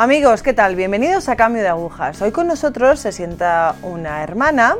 Amigos, 0.00 0.44
¿qué 0.44 0.52
tal? 0.52 0.76
Bienvenidos 0.76 1.28
a 1.28 1.34
Cambio 1.34 1.60
de 1.60 1.66
Agujas. 1.66 2.22
Hoy 2.22 2.30
con 2.30 2.46
nosotros 2.46 3.00
se 3.00 3.10
sienta 3.10 3.74
una 3.82 4.22
hermana, 4.22 4.76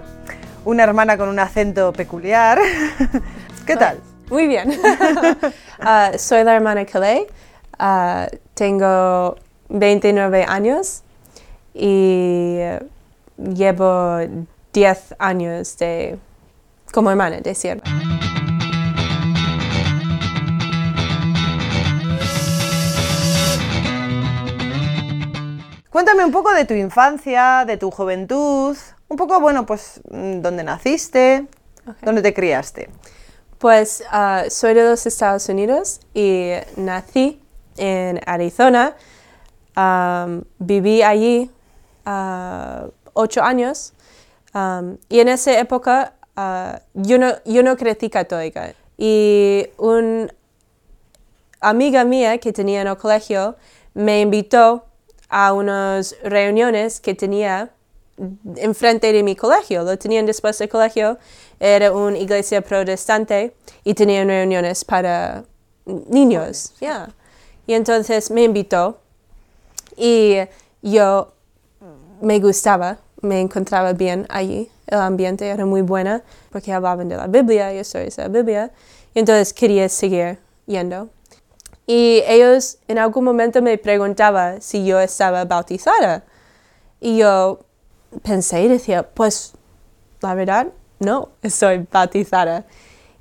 una 0.65 0.85
hermana 0.85 1.19
con 1.19 1.29
un 1.29 1.41
acento 1.41 1.93
peculiar. 1.93 2.61
¿Qué 3.67 3.77
tal? 3.77 3.99
Muy 4.31 4.47
bien. 4.47 4.71
Uh, 4.71 6.17
soy 6.19 6.45
la 6.45 6.55
hermana 6.55 6.87
Calais. 6.87 7.25
Uh, 7.81 8.33
tengo 8.55 9.35
29 9.71 10.45
años 10.45 11.03
y 11.75 12.61
llevo 13.39 14.21
10 14.73 15.17
años 15.19 15.77
de, 15.79 16.17
como 16.93 17.11
hermana 17.11 17.41
de 17.41 17.57
sierva. 17.57 17.83
Cuéntame 25.91 26.23
un 26.23 26.33
poco 26.33 26.53
de 26.53 26.67
tu 26.67 26.75
infancia, 26.75 27.65
de 27.67 27.79
tu 27.79 27.91
juventud, 27.91 28.77
un 29.09 29.17
poco, 29.17 29.41
bueno, 29.41 29.65
pues, 29.65 30.03
mm, 30.11 30.43
dónde 30.43 30.63
naciste, 30.63 31.47
dónde 32.03 32.21
te 32.21 32.35
criaste. 32.35 32.91
Pues 33.57 34.05
uh, 34.13 34.51
soy 34.51 34.75
de 34.75 34.85
los 34.85 35.07
Estados 35.07 35.49
Unidos 35.49 36.01
y 36.13 36.53
nací 36.77 37.41
en 37.79 38.21
Arizona. 38.27 38.97
Um, 39.77 40.43
viví 40.59 41.03
allí 41.03 41.51
uh, 42.05 42.91
ocho 43.15 43.43
años 43.43 43.93
um, 44.55 44.97
y 45.09 45.21
en 45.21 45.29
esa 45.29 45.59
época 45.59 46.15
uh, 46.37 46.79
yo, 46.95 47.19
no, 47.19 47.33
yo 47.47 47.63
no 47.63 47.77
crecí 47.77 48.11
católica. 48.11 48.75
Y 48.99 49.69
una 49.79 50.29
amiga 51.61 52.05
mía 52.05 52.39
que 52.39 52.53
tenía 52.53 52.83
en 52.83 52.89
el 52.89 52.97
colegio 52.99 53.57
me 53.95 54.21
invitó 54.21 54.88
a 55.29 55.53
unas 55.53 56.17
reuniones 56.23 57.01
que 57.01 57.15
tenía 57.15 57.71
enfrente 58.57 59.13
de 59.13 59.23
mi 59.23 59.37
colegio. 59.37 59.85
Lo 59.85 59.97
tenían 59.99 60.27
después 60.27 60.59
del 60.59 60.69
colegio. 60.69 61.19
Era 61.61 61.93
una 61.93 62.19
iglesia 62.19 62.61
protestante 62.61 63.55
y 63.85 63.95
tenían 63.95 64.29
reuniones 64.29 64.85
para 64.85 65.45
niños. 65.85 66.73
Yeah. 66.81 67.15
Y 67.67 67.75
entonces 67.75 68.31
me 68.31 68.45
invitó 68.45 68.99
y 69.97 70.39
yo 70.83 71.33
me 72.21 72.41
gustaba, 72.41 72.99
me 73.21 73.41
encontraba 73.41 73.93
bien 73.93 74.27
allí. 74.29 74.71
El 74.87 75.01
ambiente 75.01 75.47
era 75.47 75.67
muy 75.67 75.83
bueno 75.83 76.23
porque 76.51 76.73
hablaban 76.73 77.09
de 77.09 77.17
la 77.17 77.27
Biblia 77.27 77.75
y 77.75 77.79
historias 77.79 78.17
de 78.17 78.23
la 78.23 78.29
Biblia. 78.29 78.71
Y 79.15 79.19
entonces 79.19 79.53
quería 79.53 79.89
seguir 79.89 80.39
yendo. 80.67 81.11
Y 81.89 82.23
ellos 82.27 82.77
en 82.87 82.99
algún 82.99 83.25
momento 83.25 83.63
me 83.63 83.79
preguntaban 83.79 84.61
si 84.61 84.85
yo 84.85 85.01
estaba 85.01 85.47
bautizada. 85.47 86.23
Y 87.01 87.17
yo 87.17 87.61
pensé 88.23 88.63
y 88.65 88.69
decía, 88.69 89.09
pues 89.09 89.55
la 90.21 90.35
verdad, 90.35 90.69
no, 90.99 91.31
estoy 91.41 91.87
bautizada. 91.91 92.67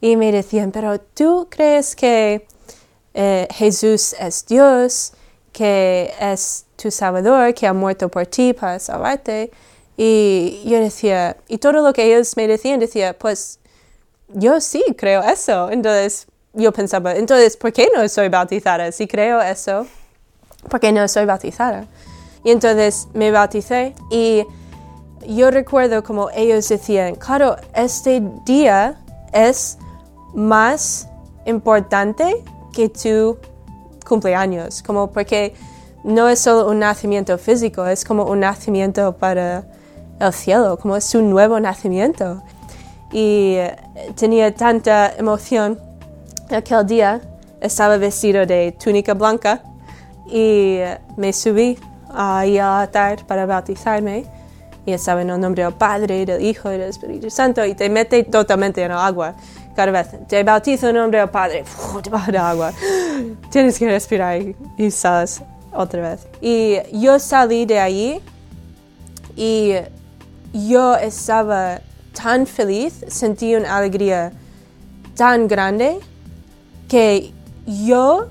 Y 0.01 0.17
me 0.17 0.33
decían, 0.33 0.73
pero 0.73 0.99
tú 0.99 1.47
crees 1.49 1.95
que 1.95 2.45
eh, 3.13 3.47
Jesús 3.53 4.13
es 4.19 4.45
Dios, 4.45 5.13
que 5.53 6.13
es 6.19 6.65
tu 6.75 6.91
Salvador, 6.91 7.53
que 7.53 7.67
ha 7.67 7.73
muerto 7.73 8.09
por 8.09 8.25
ti 8.25 8.51
para 8.51 8.79
salvarte. 8.79 9.49
Y 9.95 10.61
yo 10.65 10.81
decía, 10.81 11.37
y 11.47 11.59
todo 11.59 11.71
lo 11.71 11.93
que 11.93 12.03
ellos 12.03 12.35
me 12.35 12.49
decían, 12.49 12.81
decía, 12.81 13.17
pues 13.17 13.59
yo 14.27 14.59
sí 14.59 14.83
creo 14.97 15.23
eso. 15.23 15.71
Entonces, 15.71 16.27
yo 16.57 16.71
pensaba, 16.71 17.15
entonces, 17.15 17.55
¿por 17.55 17.71
qué 17.71 17.89
no 17.95 18.07
soy 18.09 18.29
bautizada? 18.29 18.91
Si 18.91 19.07
creo 19.07 19.41
eso, 19.41 19.85
¿por 20.69 20.79
qué 20.79 20.91
no 20.91 21.07
soy 21.07 21.25
bautizada? 21.25 21.85
Y 22.43 22.51
entonces 22.51 23.07
me 23.13 23.31
bauticé 23.31 23.93
y 24.09 24.43
yo 25.27 25.51
recuerdo 25.51 26.03
como 26.03 26.29
ellos 26.31 26.67
decían, 26.67 27.15
claro, 27.15 27.57
este 27.75 28.21
día 28.45 28.99
es 29.33 29.77
más 30.33 31.07
importante 31.45 32.43
que 32.73 32.89
tu 32.89 33.37
cumpleaños, 34.07 34.81
como 34.81 35.11
porque 35.11 35.53
no 36.03 36.29
es 36.29 36.39
solo 36.39 36.69
un 36.69 36.79
nacimiento 36.79 37.37
físico, 37.37 37.85
es 37.85 38.05
como 38.05 38.25
un 38.25 38.39
nacimiento 38.39 39.17
para 39.17 39.65
el 40.19 40.33
cielo, 40.33 40.77
como 40.77 40.95
es 40.95 41.13
un 41.13 41.29
nuevo 41.29 41.59
nacimiento. 41.59 42.41
Y 43.11 43.57
tenía 44.15 44.53
tanta 44.53 45.13
emoción 45.17 45.86
aquel 46.55 46.85
día 46.85 47.21
estaba 47.61 47.97
vestido 47.97 48.45
de 48.45 48.71
túnica 48.71 49.13
blanca 49.13 49.61
y 50.29 50.79
me 51.15 51.33
subí 51.33 51.77
ahí 52.13 52.57
al 52.57 52.81
altar 52.81 53.25
para 53.25 53.45
bautizarme 53.45 54.25
y 54.85 54.93
estaba 54.93 55.21
en 55.21 55.29
el 55.29 55.39
nombre 55.39 55.63
del 55.63 55.73
Padre, 55.73 56.25
del 56.25 56.41
Hijo 56.41 56.69
y 56.69 56.77
del 56.77 56.89
Espíritu 56.89 57.29
Santo 57.29 57.65
y 57.65 57.75
te 57.75 57.89
mete 57.89 58.23
totalmente 58.23 58.81
en 58.81 58.91
el 58.91 58.97
agua. 58.97 59.35
Cada 59.75 59.91
vez 59.91 60.07
te 60.27 60.43
bautizo 60.43 60.89
en 60.89 60.95
el 60.95 61.01
nombre 61.01 61.19
del 61.19 61.29
Padre, 61.29 61.63
te 62.01 62.09
baja 62.09 62.31
el 62.31 62.37
agua. 62.37 62.73
Tienes 63.49 63.77
que 63.77 63.87
respirar 63.87 64.41
y, 64.77 64.91
sales 64.91 65.41
otra 65.73 66.09
vez. 66.09 66.27
Y 66.41 66.77
yo 66.93 67.19
salí 67.19 67.65
de 67.65 67.79
allí 67.79 68.21
y 69.35 69.73
yo 70.53 70.95
estaba 70.95 71.81
tan 72.13 72.47
feliz, 72.47 73.05
sentí 73.07 73.55
una 73.55 73.77
alegría 73.77 74.31
tan 75.15 75.47
grande 75.47 75.99
que 76.87 77.33
yo 77.65 78.27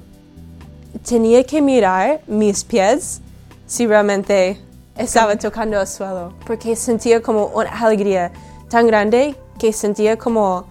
tenía 1.06 1.44
que 1.44 1.61
mirar 1.61 2.21
mis 2.27 2.65
pies 2.65 3.21
si 3.67 3.87
realmente 3.87 4.61
estaba 4.97 5.37
tocando 5.37 5.81
el 5.81 5.87
suelo, 5.87 6.33
porque 6.47 6.75
sentía 6.75 7.21
como 7.21 7.47
una 7.47 7.71
alegría 7.71 8.33
tan 8.71 8.87
grande 8.87 9.37
que 9.59 9.72
sentía 9.72 10.17
como 10.17 10.67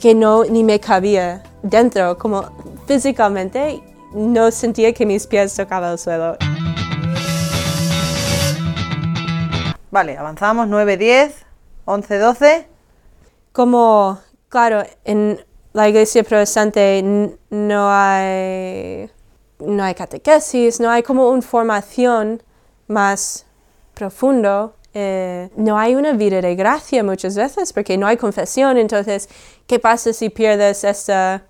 que 0.00 0.14
no 0.14 0.44
ni 0.44 0.64
me 0.64 0.80
cabía 0.80 1.42
dentro, 1.62 2.18
como 2.18 2.44
físicamente 2.86 3.82
no 4.12 4.50
sentía 4.50 4.92
que 4.92 5.06
mis 5.06 5.26
pies 5.26 5.54
tocaban 5.54 5.92
el 5.92 5.98
suelo. 5.98 6.36
Vale, 9.90 10.16
avanzamos 10.16 10.68
9, 10.68 10.96
10, 10.96 11.34
11, 11.84 12.18
12. 12.18 12.68
Como, 13.52 14.18
claro, 14.48 14.82
en 15.04 15.44
la 15.72 15.88
iglesia 15.88 16.22
protestante 16.22 17.02
no 17.50 17.88
hay, 17.90 19.10
no 19.58 19.82
hay 19.82 19.94
catequesis, 19.94 20.80
no 20.80 20.90
hay 20.90 21.02
como 21.02 21.30
una 21.30 21.42
formación 21.42 22.42
más 22.88 23.46
profundo. 23.94 24.74
Eh, 24.94 25.48
no 25.56 25.78
hay 25.78 25.94
una 25.94 26.12
vida 26.12 26.42
de 26.42 26.54
gracia 26.54 27.02
muchas 27.02 27.34
veces 27.34 27.72
porque 27.72 27.96
no 27.96 28.06
hay 28.06 28.18
confesión. 28.18 28.76
Entonces, 28.76 29.28
¿qué 29.66 29.78
pasa 29.78 30.12
si 30.12 30.28
pierdes 30.28 30.84
esta 30.84 31.42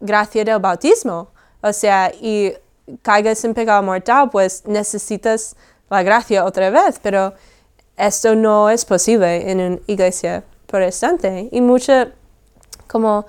gracia 0.00 0.44
del 0.44 0.58
bautismo? 0.58 1.28
O 1.60 1.72
sea, 1.72 2.10
y 2.20 2.54
caigas 3.02 3.44
en 3.44 3.52
pecado 3.52 3.82
mortal, 3.82 4.30
pues 4.30 4.64
necesitas 4.66 5.56
la 5.90 6.02
gracia 6.02 6.46
otra 6.46 6.70
vez. 6.70 6.98
Pero 7.02 7.34
esto 7.98 8.34
no 8.34 8.70
es 8.70 8.86
posible 8.86 9.50
en 9.50 9.60
una 9.60 9.78
iglesia 9.86 10.42
protestante. 10.66 11.50
Y 11.52 11.60
mucha 11.60 12.12
como 12.86 13.26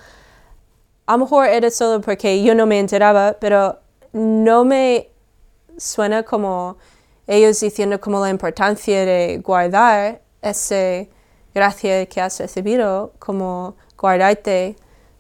a 1.06 1.14
lo 1.14 1.18
mejor 1.20 1.48
era 1.48 1.70
solo 1.70 2.02
porque 2.02 2.44
yo 2.44 2.56
no 2.56 2.66
me 2.66 2.80
enteraba, 2.80 3.38
pero 3.40 3.80
no 4.14 4.64
me 4.64 5.10
suena 5.78 6.24
como 6.24 6.78
ellos 7.28 7.60
diciendo 7.60 8.00
como 8.00 8.22
la 8.22 8.30
importancia 8.30 9.06
de 9.06 9.42
guardar 9.44 10.22
esa 10.42 11.08
gracia 11.54 12.06
que 12.06 12.22
has 12.22 12.40
recibido, 12.40 13.14
como 13.20 13.76
guardarte 13.98 14.76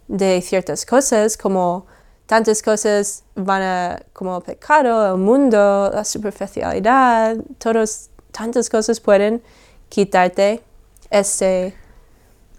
de 0.07 0.41
ciertas 0.41 0.86
cosas, 0.86 1.38
como 1.38 1.86
tantas 2.25 2.62
cosas 2.62 3.24
van 3.36 3.62
a, 3.62 4.03
como 4.13 4.38
el 4.38 4.44
pecado, 4.44 5.13
el 5.13 5.19
mundo, 5.19 5.91
la 5.94 6.03
superficialidad, 6.03 7.38
todas, 7.57 8.09
tantas 8.31 8.69
cosas 8.69 9.00
pueden 9.00 9.41
quitarte 9.89 10.62
ese 11.09 11.75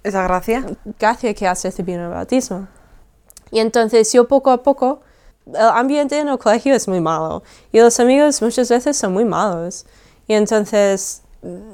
esa 0.04 0.22
gracia. 0.22 0.64
Gracia 0.98 1.34
que 1.34 1.48
has 1.48 1.64
recibido 1.64 1.98
en 1.98 2.04
el 2.04 2.10
bautismo. 2.10 2.68
Y 3.50 3.58
entonces 3.58 4.12
yo 4.12 4.28
poco 4.28 4.50
a 4.50 4.62
poco, 4.62 5.00
el 5.46 5.56
ambiente 5.56 6.18
en 6.18 6.28
el 6.28 6.38
colegio 6.38 6.74
es 6.74 6.88
muy 6.88 7.00
malo 7.00 7.42
y 7.70 7.78
los 7.78 8.00
amigos 8.00 8.40
muchas 8.40 8.68
veces 8.68 8.96
son 8.96 9.12
muy 9.12 9.24
malos. 9.24 9.86
Y 10.26 10.34
entonces 10.34 11.22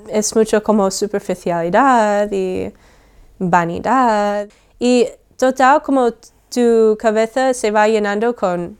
es 0.08 0.34
mucho 0.34 0.62
como 0.62 0.90
superficialidad 0.90 2.28
y 2.32 2.72
vanidad. 3.38 4.48
Y 4.78 5.08
total 5.36 5.82
como 5.82 6.12
tu 6.52 6.96
cabeza 6.98 7.54
se 7.54 7.70
va 7.70 7.86
llenando 7.86 8.34
con 8.34 8.78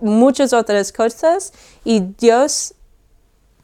muchas 0.00 0.52
otras 0.52 0.92
cosas 0.92 1.52
y 1.84 2.00
Dios 2.00 2.74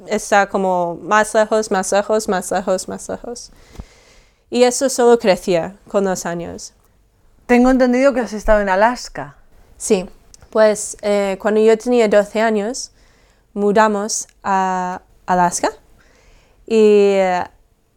está 0.07 0.49
como 0.49 0.97
más 1.03 1.35
lejos, 1.35 1.71
más 1.71 1.93
lejos, 1.93 2.29
más 2.29 2.51
lejos, 2.51 2.89
más 2.89 3.09
lejos. 3.09 3.53
Y 4.51 4.65
eso 4.65 4.89
solo 4.89 5.19
crecía 5.19 5.77
con 5.89 6.05
los 6.05 6.27
años. 6.27 6.75
Tengo 7.47 7.71
entendido 7.71 8.13
que 8.13 8.21
has 8.21 8.33
estado 8.33 8.61
en 8.61 8.69
Alaska. 8.69 9.37
Sí, 9.77 10.09
pues 10.51 10.97
eh, 11.03 11.39
cuando 11.41 11.61
yo 11.61 11.77
tenía 11.79 12.09
12 12.09 12.41
años 12.41 12.91
mudamos 13.55 14.29
a 14.43 15.03
Alaska 15.27 15.71
y 16.67 17.15
eh, 17.15 17.45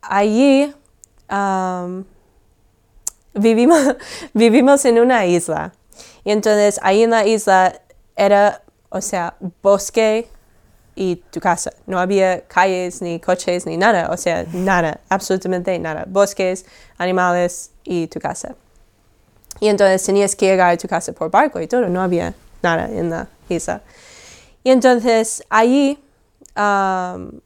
allí 0.02 0.74
um, 1.32 2.04
vivimos, 3.34 3.96
vivimos 4.34 4.86
en 4.86 5.00
una 5.00 5.26
isla. 5.26 5.74
Y 6.24 6.32
entonces 6.32 6.80
ahí 6.84 7.04
en 7.04 7.12
la 7.12 7.26
isla 7.26 7.82
era, 8.16 8.62
o 8.90 9.02
sea, 9.02 9.36
bosque 9.62 10.30
y 10.96 11.18
tu 11.32 11.40
casa. 11.40 11.72
No 11.86 12.00
había 12.00 12.42
calles 12.42 13.02
ni 13.02 13.20
coches 13.20 13.66
ni 13.66 13.78
nada, 13.78 14.10
o 14.12 14.18
sea, 14.18 14.46
nada, 14.54 15.00
absolutamente 15.10 15.78
nada. 15.80 16.06
Bosques, 16.08 16.66
animales 16.98 17.72
y 17.84 18.08
tu 18.08 18.20
casa. 18.20 18.56
Y 19.60 19.68
entonces 19.68 20.04
tenías 20.04 20.36
que 20.36 20.48
llegar 20.48 20.74
a 20.74 20.78
tu 20.78 20.88
casa 20.88 21.14
por 21.14 21.32
barco 21.32 21.60
y 21.62 21.68
todo, 21.68 21.88
no 21.88 22.02
había 22.02 22.34
nada 22.62 22.88
en 22.88 23.10
la 23.10 23.28
isla. 23.50 23.82
Y 24.64 24.72
entonces 24.72 25.44
allí, 25.50 26.00
um, 26.58 27.40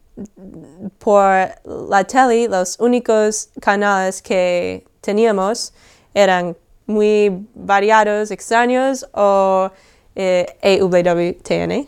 por 0.99 1.49
la 1.65 2.03
tele, 2.05 2.47
los 2.47 2.79
únicos 2.79 3.49
canales 3.59 4.21
que 4.21 4.85
teníamos 5.01 5.73
eran 6.13 6.55
muy 6.87 7.45
variados, 7.53 8.31
extraños 8.31 9.07
o 9.13 9.69
eh, 10.15 10.45
EWTN. 10.61 11.87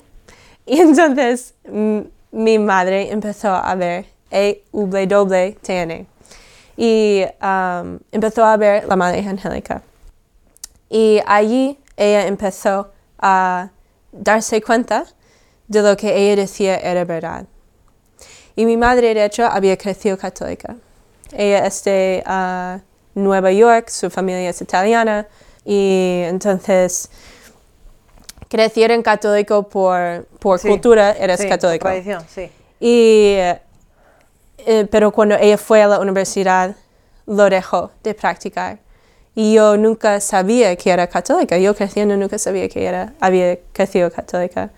Y 0.71 0.81
entonces 0.81 1.56
mi 2.31 2.60
madre 2.60 3.12
empezó 3.12 3.50
a 3.50 3.74
ver 3.74 4.06
EWTN 4.30 6.06
y 6.77 7.25
um, 7.42 8.00
empezó 8.12 8.45
a 8.45 8.56
ver 8.56 8.86
La 8.88 8.95
Madre 8.95 9.27
Angélica. 9.27 9.81
Y 10.88 11.21
allí 11.25 11.80
ella 11.98 12.27
empezó 12.27 12.92
a 13.18 13.69
darse 14.12 14.62
cuenta 14.62 15.06
de 15.68 15.81
lo 15.81 15.98
que 15.98 16.16
ella 16.16 16.36
decía 16.36 16.77
era 16.77 17.04
verdad. 17.04 17.45
Y 18.56 18.66
mi 18.66 18.77
madre, 18.77 19.16
de 19.16 19.25
hecho, 19.25 19.45
había 19.48 19.75
crecido 19.75 20.18
católica. 20.18 20.75
Ella 21.31 21.66
es 21.66 21.83
de 21.83 22.24
uh, 22.27 23.19
Nueva 23.19 23.51
York, 23.51 23.89
su 23.89 24.10
familia 24.12 24.50
es 24.50 24.62
italiana, 24.62 25.27
y 25.66 26.21
entonces 26.25 27.10
crecieron 28.50 29.01
católico 29.01 29.69
por, 29.69 30.25
por 30.40 30.60
cultura, 30.60 31.12
eres 31.12 31.40
sí, 31.40 31.48
católico. 31.48 31.88
Tradición, 31.88 32.24
sí. 32.28 32.51
Y, 32.80 33.36
eh, 33.38 34.88
pero 34.92 35.12
cuando 35.12 35.36
ella 35.36 35.57
fue 35.57 35.81
a 35.81 35.88
la 35.88 36.00
universidad, 36.00 36.75
lo 37.25 37.50
dejó 37.50 37.92
de 38.04 38.13
practicar. 38.13 38.80
Y 39.36 39.54
yo 39.54 39.78
nunca 39.78 40.19
sabía 40.19 40.75
que 40.75 40.90
era 40.90 41.07
católica. 41.07 41.57
Yo 41.57 41.75
creciendo 41.75 42.18
nunca 42.18 42.38
sabía 42.38 42.68
que 42.68 42.86
era, 42.86 43.13
había 43.19 43.57
crecido 43.72 44.12
católica. 44.12 44.72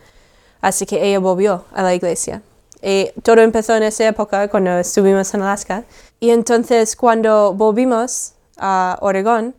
Así 0.59 0.85
que 0.85 1.03
ella 1.03 1.19
volvió 1.19 1.65
a 1.74 1.81
la 1.81 1.95
iglesia. 1.95 2.41
Y 2.83 3.12
todo 3.24 3.41
empezó 3.41 3.75
en 3.75 3.83
esa 3.83 4.07
época 4.07 4.47
cuando 4.50 4.77
estuvimos 4.77 5.33
en 5.33 5.41
Alaska. 5.41 5.85
Y 6.19 6.29
entonces 6.31 6.95
cuando 6.95 7.53
volvimos 7.53 8.33
a 8.57 8.97
Oregón, 9.01 9.56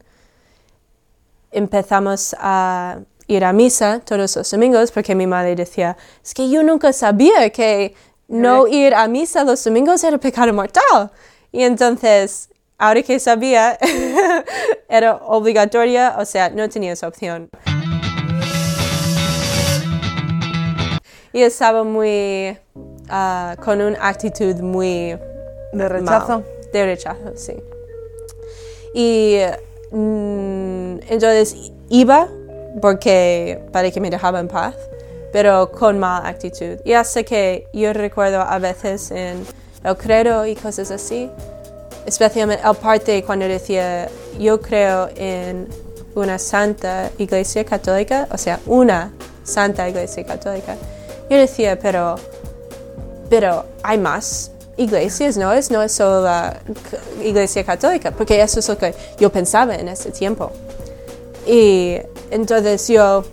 empezamos 1.51 2.37
a 2.39 2.99
ir 3.27 3.45
a 3.45 3.53
misa 3.53 4.01
todos 4.05 4.37
los 4.37 4.51
domingos 4.51 4.91
porque 4.91 5.15
mi 5.15 5.27
madre 5.27 5.55
decía, 5.55 5.97
es 6.23 6.35
que 6.35 6.49
yo 6.51 6.63
nunca 6.63 6.93
sabía 6.93 7.51
que 7.51 7.95
no 8.29 8.67
ir 8.67 8.95
a 8.95 9.07
misa 9.09 9.45
los 9.45 9.63
domingos 9.63 10.03
era 10.05 10.19
pecado 10.19 10.53
mortal. 10.53 11.11
Y 11.53 11.63
entonces, 11.63 12.49
ahora 12.79 13.03
que 13.03 13.19
sabía, 13.19 13.79
era 14.89 15.17
obligatoria, 15.17 16.17
o 16.19 16.25
sea, 16.25 16.51
no 16.51 16.69
tenías 16.69 17.03
opción. 17.03 17.51
Y 21.35 21.43
estaba 21.43 21.85
muy, 21.85 22.57
ah, 23.09 23.57
con 23.63 23.81
una 23.81 23.99
actitud 24.07 24.57
muy 24.57 25.19
De 25.73 25.89
rechazo. 25.89 26.29
mal, 26.29 26.45
de 26.73 26.85
rechazo, 26.85 27.33
sí. 27.37 27.55
Y 28.95 29.39
mm, 29.91 31.01
entonces 31.09 31.73
iba 31.89 32.29
porque 32.81 33.61
para 33.73 33.91
que 33.91 34.01
me 34.01 34.11
dejaba 34.11 34.41
en 34.41 34.49
paz, 34.49 34.75
pero 35.33 35.71
con 35.71 35.99
mala 35.99 36.29
actitud. 36.29 36.79
Y 36.85 36.93
hasta 36.93 37.23
que 37.23 37.67
yo 37.73 37.93
recuerdo 37.93 38.41
a 38.41 38.59
veces 38.59 39.11
en 39.11 39.45
el 39.85 39.97
credo 39.97 40.47
y 40.47 40.55
cosas 40.55 40.91
así, 40.91 41.31
especialmente 42.07 42.63
el 42.67 42.77
parte 42.77 43.23
cuando 43.25 43.47
decía 43.47 44.09
yo 44.39 44.61
creo 44.61 45.09
en 45.17 45.69
una 46.15 46.39
santa 46.39 47.11
iglesia 47.19 47.65
católica, 47.65 48.29
o 48.31 48.39
sea, 48.39 48.61
una 48.67 49.13
santa 49.45 49.89
iglesia 49.89 50.25
católica. 50.25 50.77
Yo 51.31 51.39
decía, 51.39 51.79
pero, 51.79 52.17
pero 53.31 53.65
hay 53.83 53.99
más 53.99 54.51
iglesias, 54.77 55.37
¿no? 55.37 55.53
Es, 55.53 55.71
no 55.71 55.83
es 55.83 55.93
solo 55.93 56.23
la 56.23 56.61
iglesia 57.23 57.65
católica, 57.65 58.11
porque 58.11 58.41
eso 58.41 58.61
es 58.61 58.69
lo 58.69 58.77
que 58.77 58.95
yo 59.19 59.31
pensaba 59.31 59.75
en 59.75 59.89
ese 59.89 60.11
tiempo. 60.11 60.51
Y 61.47 61.97
entonces 62.33 62.89
yo 62.89 63.25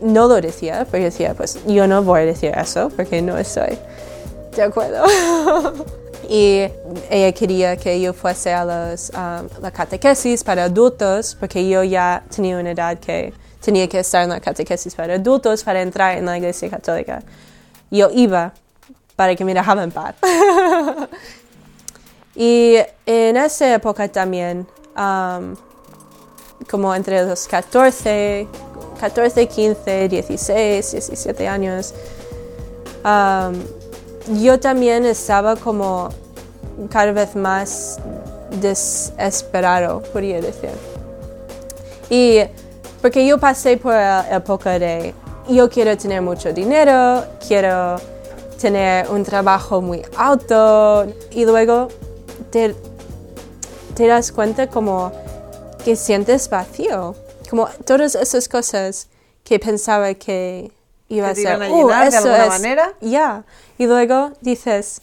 no 0.00 0.26
lo 0.26 0.40
decía, 0.40 0.86
porque 0.90 1.04
decía, 1.04 1.34
pues 1.34 1.58
yo 1.66 1.86
no 1.86 2.02
voy 2.02 2.20
a 2.20 2.24
decir 2.24 2.52
eso, 2.56 2.90
porque 2.96 3.20
no 3.22 3.36
estoy 3.36 3.78
de 4.56 4.62
acuerdo. 4.62 5.04
y 6.28 6.66
ella 7.10 7.32
quería 7.32 7.76
que 7.76 8.00
yo 8.00 8.12
fuese 8.12 8.52
a 8.52 8.64
los, 8.64 9.10
um, 9.10 9.48
la 9.60 9.70
catequesis 9.70 10.42
para 10.44 10.64
adultos, 10.64 11.36
porque 11.38 11.68
yo 11.68 11.82
ya 11.84 12.24
tenía 12.34 12.58
una 12.58 12.70
edad 12.70 12.98
que 12.98 13.32
tenía 13.60 13.88
que 13.88 13.98
estar 13.98 14.22
en 14.22 14.30
la 14.30 14.40
catequesis 14.40 14.94
para 14.94 15.14
adultos 15.14 15.62
para 15.62 15.82
entrar 15.82 16.16
en 16.16 16.26
la 16.26 16.36
iglesia 16.38 16.70
católica. 16.70 17.22
Yo 17.90 18.10
iba 18.12 18.52
para 19.16 19.34
que 19.34 19.44
me 19.44 19.52
dejaban 19.52 19.84
en 19.84 19.90
paz. 19.90 20.14
y 22.34 22.76
en 23.04 23.36
esa 23.36 23.74
época 23.74 24.08
también, 24.08 24.66
um, 24.96 25.56
como 26.70 26.94
entre 26.94 27.24
los 27.24 27.46
14, 27.46 28.46
14, 29.00 29.46
15, 29.46 30.08
16, 30.08 30.92
17 30.92 31.48
años, 31.48 31.94
yo 34.40 34.60
también 34.60 35.06
estaba 35.06 35.56
como 35.56 36.10
cada 36.90 37.12
vez 37.12 37.34
más 37.34 37.98
desesperado, 38.60 40.02
podría 40.12 40.40
decir. 40.40 40.70
Y 42.10 42.40
porque 43.00 43.26
yo 43.26 43.38
pasé 43.38 43.76
por 43.76 43.92
la 43.92 44.26
época 44.30 44.78
de 44.78 45.14
yo 45.48 45.68
quiero 45.70 45.96
tener 45.96 46.20
mucho 46.20 46.52
dinero, 46.52 47.24
quiero 47.46 47.96
tener 48.60 49.08
un 49.08 49.22
trabajo 49.22 49.80
muy 49.80 50.02
alto 50.16 51.06
y 51.30 51.44
luego 51.44 51.88
te, 52.50 52.74
te 53.94 54.06
das 54.06 54.32
cuenta 54.32 54.66
como 54.66 55.12
que 55.88 55.96
sientes 55.96 56.50
vacío, 56.50 57.14
como 57.48 57.66
todas 57.86 58.14
esas 58.14 58.46
cosas 58.46 59.08
que 59.42 59.58
pensaba 59.58 60.12
que 60.12 60.70
iba 61.08 61.32
Que 61.32 61.48
a 61.48 61.56
ser. 61.56 61.56
"Uh, 61.56 61.60
de 61.60 61.66
alguna 61.66 62.06
es". 62.44 62.50
manera. 62.50 62.92
Ya, 63.00 63.42
y 63.78 63.86
luego 63.86 64.32
dices, 64.42 65.00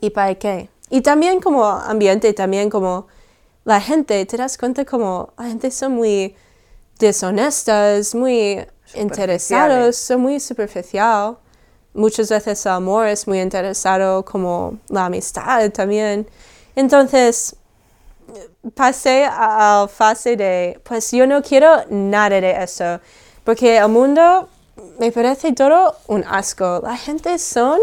¿y 0.00 0.10
para 0.10 0.34
qué? 0.34 0.68
Y 0.88 1.02
también 1.02 1.40
como 1.40 1.64
ambiente, 1.64 2.32
también 2.32 2.68
como 2.68 3.06
la 3.64 3.80
gente, 3.80 4.26
te 4.26 4.36
das 4.36 4.58
cuenta 4.58 4.84
como 4.84 5.32
la 5.38 5.44
gente 5.44 5.70
son 5.70 5.92
muy 5.92 6.34
deshonestas, 6.98 8.12
muy 8.12 8.66
interesados, 8.96 9.94
son 9.96 10.20
muy 10.22 10.40
superficial. 10.40 11.38
Muchas 11.94 12.28
veces 12.28 12.66
el 12.66 12.72
amor 12.72 13.06
es 13.06 13.28
muy 13.28 13.40
interesado 13.40 14.24
como 14.24 14.78
la 14.88 15.04
amistad 15.06 15.70
también. 15.70 16.26
Entonces, 16.74 17.54
pasé 18.74 19.24
a 19.24 19.82
la 19.82 19.88
fase 19.88 20.36
de, 20.36 20.80
pues 20.84 21.10
yo 21.12 21.26
no 21.26 21.42
quiero 21.42 21.84
nada 21.90 22.40
de 22.40 22.62
eso, 22.62 23.00
porque 23.44 23.78
el 23.78 23.88
mundo 23.88 24.48
me 24.98 25.10
parece 25.12 25.52
todo 25.52 25.96
un 26.08 26.24
asco. 26.24 26.80
La 26.82 26.96
gente 26.96 27.38
son 27.38 27.78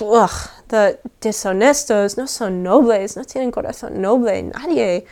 ugh, 0.00 0.30
de- 0.68 0.98
deshonestos, 1.20 2.16
no 2.16 2.26
son 2.26 2.62
nobles, 2.62 3.16
no 3.16 3.24
tienen 3.24 3.50
corazón 3.50 4.00
noble, 4.00 4.42
nadie. 4.42 5.04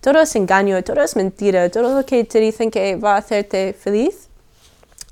Todo 0.00 0.20
es 0.20 0.34
engaño, 0.34 0.82
todo 0.82 1.02
es 1.02 1.14
mentira, 1.14 1.70
todo 1.70 1.94
lo 1.96 2.04
que 2.04 2.24
te 2.24 2.40
dicen 2.40 2.70
que 2.70 2.96
va 2.96 3.14
a 3.14 3.18
hacerte 3.18 3.72
feliz 3.72 4.28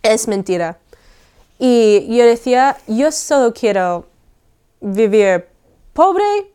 es 0.02 0.26
mentira. 0.26 0.78
Y 1.58 2.16
yo 2.16 2.24
decía, 2.24 2.76
yo 2.88 3.12
solo 3.12 3.52
quiero 3.52 4.06
vivir 4.80 5.46
pobre 5.92 6.49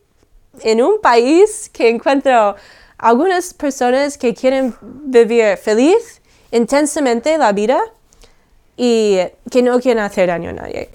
en 0.62 0.82
un 0.82 1.00
país 1.00 1.70
que 1.72 1.88
encuentro 1.88 2.56
algunas 2.98 3.54
personas 3.54 4.18
que 4.18 4.34
quieren 4.34 4.74
vivir 4.80 5.56
feliz, 5.56 6.22
intensamente 6.50 7.36
la 7.38 7.52
vida 7.52 7.80
y 8.76 9.18
que 9.50 9.62
no 9.62 9.80
quieren 9.80 10.02
hacer 10.02 10.28
daño 10.28 10.50
a 10.50 10.52
nadie. 10.52 10.90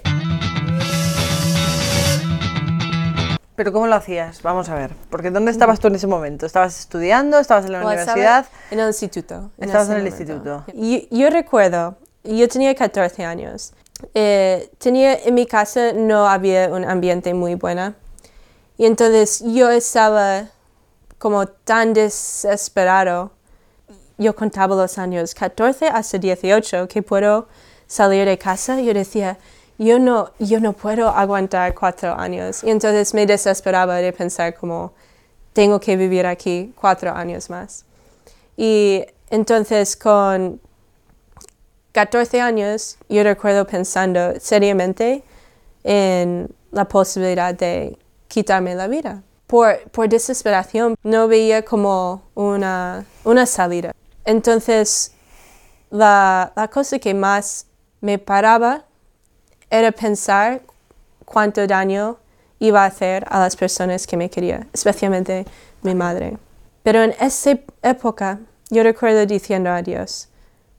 Pero 3.54 3.72
¿cómo 3.72 3.86
lo 3.86 3.94
hacías? 3.94 4.42
Vamos 4.42 4.68
a 4.68 4.74
ver. 4.74 4.90
Porque 5.10 5.30
¿dónde 5.30 5.50
estabas 5.50 5.78
tú 5.78 5.88
en 5.88 5.94
ese 5.94 6.06
momento? 6.06 6.46
¿Estabas 6.46 6.80
estudiando? 6.80 7.38
¿Estabas 7.38 7.66
en 7.66 7.72
la 7.72 7.82
Bueno, 7.82 8.00
estaba 8.00 8.16
universidad? 8.16 8.46
En 8.70 8.80
el 8.80 8.88
instituto. 8.88 9.50
Estabas 9.58 9.88
ese 9.88 9.92
en 9.92 10.06
el 10.06 10.12
momento. 10.12 10.32
instituto. 10.32 10.64
Yo, 10.74 10.98
yo 11.10 11.30
recuerdo, 11.30 11.96
yo 12.24 12.48
tenía 12.48 12.74
14 12.74 13.24
años 13.24 13.74
eh, 14.14 14.70
tenía 14.78 15.14
en 15.14 15.34
mi 15.34 15.46
casa 15.46 15.92
no 15.92 16.26
había 16.26 16.68
un 16.68 16.84
ambiente 16.84 17.34
muy 17.34 17.54
bueno. 17.54 17.94
Y 18.76 18.86
entonces 18.86 19.42
yo 19.44 19.70
estaba 19.70 20.48
como 21.18 21.46
tan 21.46 21.92
desesperado. 21.92 23.30
Yo 24.18 24.34
contaba 24.34 24.74
los 24.76 24.98
años 24.98 25.34
14 25.34 25.88
hasta 25.88 26.18
18 26.18 26.88
que 26.88 27.02
puedo 27.02 27.48
salir 27.86 28.26
de 28.26 28.38
casa. 28.38 28.80
Yo 28.80 28.92
decía, 28.94 29.38
yo 29.78 29.98
no, 29.98 30.32
yo 30.38 30.60
no 30.60 30.72
puedo 30.72 31.08
aguantar 31.08 31.74
cuatro 31.74 32.14
años. 32.14 32.62
Y 32.64 32.70
entonces 32.70 33.14
me 33.14 33.26
desesperaba 33.26 33.96
de 33.96 34.12
pensar 34.12 34.54
como, 34.54 34.92
tengo 35.52 35.78
que 35.80 35.96
vivir 35.96 36.26
aquí 36.26 36.72
cuatro 36.80 37.12
años 37.12 37.50
más. 37.50 37.84
Y 38.56 39.04
entonces 39.30 39.96
con 39.96 40.60
14 41.92 42.40
años 42.40 42.96
yo 43.08 43.22
recuerdo 43.22 43.66
pensando 43.66 44.34
seriamente 44.40 45.22
en 45.84 46.54
la 46.70 46.86
posibilidad 46.86 47.54
de 47.54 47.98
quitarme 48.32 48.74
la 48.74 48.88
vida. 48.88 49.22
Por, 49.46 49.78
por 49.90 50.08
desesperación 50.08 50.94
no 51.02 51.28
veía 51.28 51.62
como 51.62 52.22
una, 52.34 53.04
una 53.24 53.44
salida. 53.44 53.92
Entonces 54.24 55.12
la, 55.90 56.50
la 56.56 56.68
cosa 56.68 56.98
que 56.98 57.12
más 57.12 57.66
me 58.00 58.18
paraba 58.18 58.84
era 59.68 59.92
pensar 59.92 60.62
cuánto 61.26 61.66
daño 61.66 62.16
iba 62.58 62.84
a 62.84 62.86
hacer 62.86 63.26
a 63.28 63.38
las 63.40 63.54
personas 63.54 64.06
que 64.06 64.16
me 64.16 64.30
querían, 64.30 64.70
especialmente 64.72 65.44
mi 65.82 65.94
madre. 65.94 66.38
Pero 66.82 67.02
en 67.02 67.14
esa 67.20 67.58
época 67.82 68.38
yo 68.70 68.82
recuerdo 68.82 69.26
diciendo 69.26 69.68
a 69.68 69.82
Dios, 69.82 70.28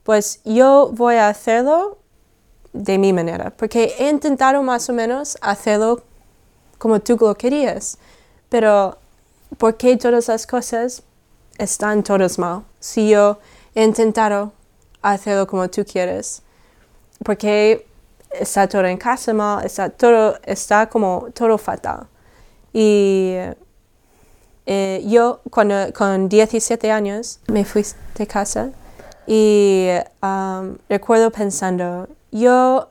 pues 0.02 0.40
yo 0.44 0.90
voy 0.92 1.14
a 1.14 1.28
hacerlo 1.28 1.98
de 2.72 2.98
mi 2.98 3.12
manera, 3.12 3.52
porque 3.56 3.94
he 4.00 4.10
intentado 4.10 4.60
más 4.64 4.88
o 4.88 4.92
menos 4.92 5.38
hacerlo 5.40 6.02
como 6.84 7.00
tú 7.00 7.16
lo 7.18 7.34
querías, 7.34 7.96
pero 8.50 8.98
¿por 9.56 9.78
qué 9.78 9.96
todas 9.96 10.28
las 10.28 10.46
cosas 10.46 11.02
están 11.56 12.02
todas 12.02 12.38
mal? 12.38 12.64
Si 12.78 13.08
yo 13.08 13.38
he 13.74 13.82
intentado 13.82 14.52
hacerlo 15.00 15.46
como 15.46 15.66
tú 15.70 15.82
quieres, 15.90 16.42
porque 17.24 17.86
está 18.38 18.68
todo 18.68 18.84
en 18.84 18.98
casa 18.98 19.32
mal, 19.32 19.64
está 19.64 19.88
todo, 19.88 20.38
está 20.44 20.86
como 20.90 21.28
todo 21.32 21.56
fatal. 21.56 22.06
Y 22.74 23.36
eh, 24.66 25.02
yo 25.06 25.40
cuando, 25.48 25.90
con 25.94 26.28
17 26.28 26.90
años 26.90 27.40
me 27.46 27.64
fui 27.64 27.82
de 28.14 28.26
casa 28.26 28.72
y 29.26 29.88
um, 30.22 30.76
recuerdo 30.90 31.30
pensando, 31.30 32.08
yo 32.30 32.90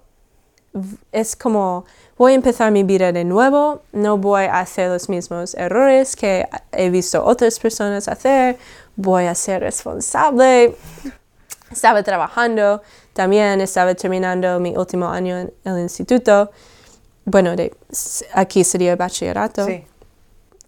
es 1.12 1.36
como 1.36 1.86
voy 2.18 2.34
a 2.34 2.36
empezar 2.36 2.72
mi 2.72 2.84
vida 2.84 3.12
de 3.12 3.24
nuevo, 3.24 3.82
no 3.92 4.18
voy 4.18 4.46
a 4.46 4.60
hacer 4.60 4.90
los 4.90 5.10
mismos 5.10 5.56
errores 5.56 6.16
que 6.16 6.48
he 6.72 6.90
visto 6.90 7.24
otras 7.24 7.60
personas 7.60 8.08
hacer, 8.08 8.58
voy 8.96 9.26
a 9.26 9.36
ser 9.36 9.62
responsable. 9.62 10.76
Estaba 11.72 12.04
trabajando, 12.04 12.82
también 13.14 13.60
estaba 13.62 13.96
terminando 13.96 14.60
mi 14.60 14.78
último 14.78 15.08
año 15.08 15.40
en 15.40 15.54
el 15.64 15.80
instituto, 15.80 16.52
bueno, 17.26 17.56
de, 17.56 17.74
aquí 18.34 18.64
sería 18.64 18.96
bachillerato. 18.96 19.66
Sí. 19.66 19.86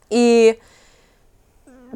Y 0.09 0.55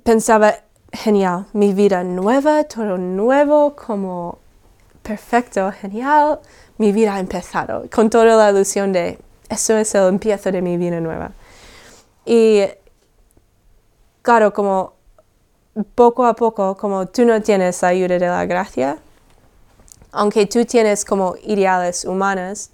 pensaba, 0.03 0.55
genial, 0.91 1.45
mi 1.53 1.73
vida 1.73 2.03
nueva, 2.03 2.63
todo 2.65 2.97
nuevo, 2.97 3.75
como 3.75 4.37
perfecto, 5.01 5.71
genial, 5.71 6.39
mi 6.79 6.93
vida 6.93 7.15
ha 7.15 7.19
empezado, 7.19 7.83
con 7.93 8.09
toda 8.09 8.37
la 8.37 8.49
ilusión 8.49 8.93
de, 8.93 9.19
eso 9.49 9.77
es 9.77 9.93
el 9.95 10.07
empiezo 10.07 10.51
de 10.51 10.61
mi 10.61 10.77
vida 10.77 10.99
nueva. 11.01 11.31
Y 12.25 12.61
claro, 14.21 14.53
como 14.53 14.93
poco 15.93 16.25
a 16.25 16.33
poco, 16.35 16.77
como 16.77 17.05
tú 17.05 17.25
no 17.25 17.41
tienes 17.41 17.81
la 17.81 17.89
ayuda 17.89 18.17
de 18.17 18.27
la 18.27 18.45
gracia, 18.45 18.97
aunque 20.13 20.45
tú 20.45 20.63
tienes 20.63 21.03
como 21.03 21.35
ideales 21.43 22.05
humanas 22.05 22.71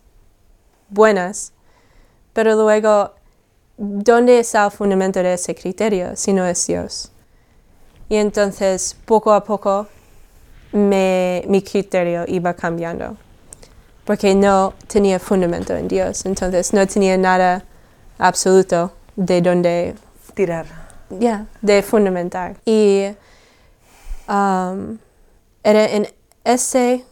buenas, 0.90 1.52
pero 2.32 2.54
luego, 2.56 3.12
¿dónde 3.76 4.38
está 4.40 4.66
el 4.66 4.72
fundamento 4.72 5.24
de 5.24 5.34
ese 5.34 5.56
criterio 5.56 6.16
si 6.16 6.32
no 6.32 6.46
es 6.46 6.68
Dios? 6.68 7.12
Y 8.08 8.18
entonces, 8.18 8.96
poco 9.06 9.34
a 9.34 9.44
poco, 9.44 9.88
me, 10.72 11.44
mi 11.48 11.64
criterio 11.64 12.26
iba 12.28 12.54
cambiando, 12.54 13.18
porque 14.06 14.36
no 14.36 14.74
tenía 14.88 15.20
fundamento 15.20 15.76
en 15.76 15.88
Dios, 15.88 16.26
entonces 16.26 16.74
no 16.74 16.86
tenía 16.88 17.18
nada 17.18 17.64
absoluto 18.18 18.94
de 19.16 19.42
donde 19.42 19.96
Tirar. 20.34 20.66
ya, 21.10 21.46
de 21.62 21.82
fundamentar. 21.82 22.58
Y 22.66 23.08
um, 24.28 24.98
era 25.64 25.86
en 25.86 26.08
ese 26.44 27.04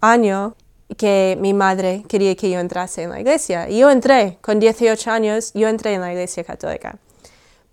año 0.00 0.54
que 0.96 1.36
mi 1.40 1.54
madre 1.54 2.04
quería 2.08 2.34
que 2.36 2.50
yo 2.50 2.60
entrase 2.60 3.02
en 3.04 3.10
la 3.10 3.20
iglesia. 3.20 3.68
Y 3.68 3.78
yo 3.78 3.90
entré, 3.90 4.38
con 4.40 4.60
18 4.60 5.10
años, 5.10 5.52
yo 5.54 5.68
entré 5.68 5.94
en 5.94 6.00
la 6.00 6.12
iglesia 6.12 6.44
católica. 6.44 6.98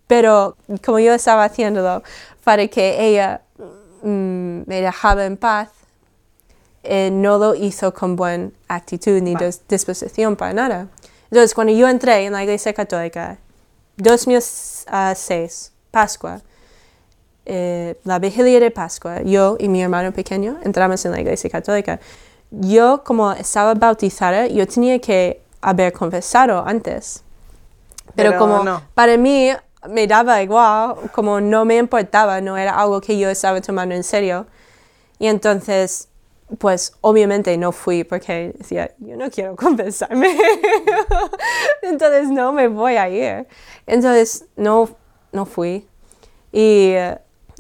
Pero 0.08 0.56
como 0.84 1.00
yo 1.00 1.14
estaba 1.14 1.44
haciéndolo 1.44 2.04
para 2.44 2.68
que 2.68 3.08
ella 3.08 3.42
mm, 4.02 4.62
me 4.66 4.82
dejaba 4.82 5.26
en 5.26 5.38
paz, 5.38 5.70
eh, 6.84 7.10
no 7.12 7.38
lo 7.38 7.56
hizo 7.56 7.94
con 7.94 8.16
buena 8.16 8.52
actitud 8.68 9.22
ni 9.22 9.36
disposición 9.70 10.36
para 10.36 10.54
nada. 10.54 10.88
Entonces, 11.32 11.54
cuando 11.56 11.74
yo 11.74 11.88
entré 11.88 12.26
en 12.26 12.34
la 12.34 12.44
iglesia 12.44 12.74
católica, 12.74 13.38
2006, 13.98 15.72
Pascua, 15.92 16.42
eh, 17.46 18.00
la 18.04 18.20
vigilia 18.20 18.60
de 18.60 18.72
Pascua, 18.72 19.22
yo 19.22 19.56
y 19.60 19.68
mi 19.70 19.82
hermano 19.82 20.12
pequeño 20.12 20.58
entramos 20.64 21.04
en 21.06 21.12
la 21.12 21.22
iglesia 21.22 21.50
católica. 21.50 22.00
Yo, 22.52 23.04
como 23.04 23.32
estaba 23.32 23.74
bautizada, 23.74 24.48
yo 24.48 24.68
tenía 24.68 25.00
que 25.00 25.42
haber 25.62 25.94
confesado 25.94 26.64
antes. 26.66 27.24
Pero, 28.16 28.32
Pero 28.32 28.40
como 28.40 28.64
no. 28.64 28.82
para 28.94 29.18
mí 29.18 29.52
me 29.90 30.08
daba 30.08 30.42
igual, 30.42 30.96
como 31.14 31.42
no 31.42 31.66
me 31.66 31.78
importaba, 31.78 32.42
no 32.42 32.58
era 32.58 32.78
algo 32.78 33.02
que 33.02 33.18
yo 33.18 33.30
estaba 33.30 33.60
tomando 33.62 33.96
en 33.96 34.04
serio. 34.04 34.46
Y 35.20 35.28
entonces, 35.28 36.10
pues 36.58 36.94
obviamente 37.02 37.58
no 37.58 37.72
fui 37.72 38.04
porque 38.04 38.54
decía, 38.58 38.92
yo 39.00 39.16
no 39.16 39.30
quiero 39.30 39.56
confesarme. 39.58 40.38
entonces 41.82 42.30
no 42.30 42.52
me 42.52 42.68
voy 42.68 42.96
a 42.96 43.10
ir. 43.10 43.48
Entonces 43.88 44.46
no, 44.56 44.90
no 45.32 45.46
fui. 45.46 45.88
Y 46.52 46.92
eh, 46.92 47.18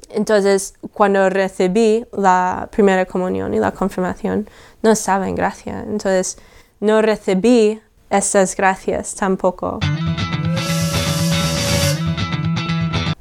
entonces 0.10 0.75
cuando 0.94 1.30
recibí 1.30 2.06
la 2.12 2.70
primera 2.72 3.06
comunión 3.06 3.54
y 3.54 3.60
la 3.60 3.72
confirmación, 3.72 4.48
no 4.82 4.92
estaba 4.92 5.28
en 5.28 5.36
gracia. 5.36 5.84
Entonces 5.88 6.38
no 6.80 7.02
recibí 7.02 7.82
esas 8.10 8.56
gracias 8.56 9.16
tampoco. 9.16 9.80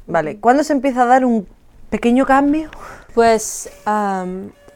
Vale, 0.05 0.39
¿cuándo 0.39 0.63
se 0.63 0.73
empieza 0.73 1.03
a 1.03 1.05
dar 1.05 1.25
un 1.25 1.47
pequeño 1.89 2.25
cambio? 2.25 2.69
Pues 3.15 3.69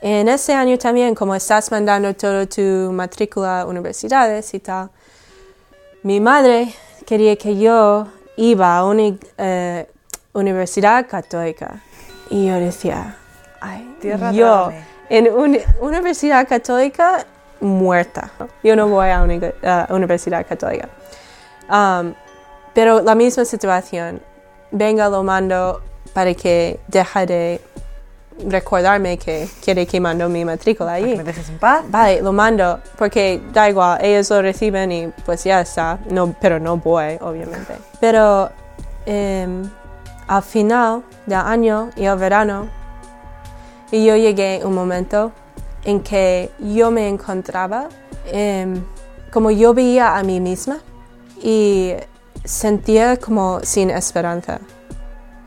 en 0.01 0.27
ese 0.27 0.53
año 0.53 0.77
también, 0.77 1.15
como 1.15 1.33
estás 1.35 1.71
mandando 1.71 2.13
toda 2.13 2.45
tu 2.45 2.91
matrícula 2.91 3.61
a 3.61 3.65
universidades 3.65 4.53
y 4.53 4.59
tal, 4.59 4.89
mi 6.03 6.19
madre 6.19 6.73
quería 7.05 7.35
que 7.35 7.57
yo 7.57 8.07
iba 8.35 8.77
a 8.77 8.85
una 8.85 9.17
eh, 9.37 9.89
universidad 10.33 11.07
católica. 11.07 11.81
Y 12.29 12.47
yo 12.47 12.55
decía, 12.55 13.17
ay, 13.59 13.95
Tierra 13.99 14.31
yo 14.31 14.71
en 15.09 15.33
una 15.33 15.59
universidad 15.79 16.47
católica 16.47 17.25
muerta. 17.59 18.31
Yo 18.63 18.75
no 18.75 18.87
voy 18.87 19.09
a 19.09 19.21
una 19.23 19.33
eh, 19.35 19.85
universidad 19.89 20.45
católica. 20.45 20.89
Um, 21.69 22.13
pero 22.73 23.01
la 23.01 23.15
misma 23.15 23.45
situación, 23.45 24.21
venga 24.71 25.09
lo 25.09 25.23
mando 25.23 25.81
para 26.13 26.33
que 26.33 26.79
deje 26.87 27.25
de 27.25 27.61
recordarme 28.45 29.17
que 29.17 29.47
quiere 29.63 29.85
que 29.85 29.99
mando 29.99 30.29
mi 30.29 30.45
matrícula 30.45 30.93
allí. 30.93 31.15
me 31.15 31.23
dejes 31.23 31.49
en 31.49 31.59
paz. 31.59 31.83
Vale, 31.89 32.21
lo 32.21 32.33
mando 32.33 32.79
porque 32.97 33.41
da 33.53 33.69
igual, 33.69 34.03
ellos 34.03 34.29
lo 34.29 34.41
reciben 34.41 34.91
y 34.91 35.07
pues 35.25 35.43
ya 35.43 35.61
está, 35.61 35.99
no, 36.09 36.35
pero 36.39 36.59
no 36.59 36.77
voy, 36.77 37.17
obviamente. 37.21 37.73
Pero 37.99 38.49
em, 39.05 39.69
al 40.27 40.43
final 40.43 41.03
del 41.25 41.39
año 41.39 41.89
y 41.95 42.05
el 42.05 42.17
verano, 42.17 42.69
y 43.91 44.05
yo 44.05 44.15
llegué 44.15 44.61
a 44.63 44.67
un 44.67 44.75
momento 44.75 45.31
en 45.83 46.01
que 46.01 46.51
yo 46.59 46.91
me 46.91 47.07
encontraba 47.07 47.87
em, 48.25 48.83
como 49.31 49.51
yo 49.51 49.73
veía 49.73 50.17
a 50.17 50.23
mí 50.23 50.39
misma 50.39 50.79
y 51.41 51.93
sentía 52.43 53.17
como 53.17 53.59
sin 53.61 53.89
esperanza 53.89 54.59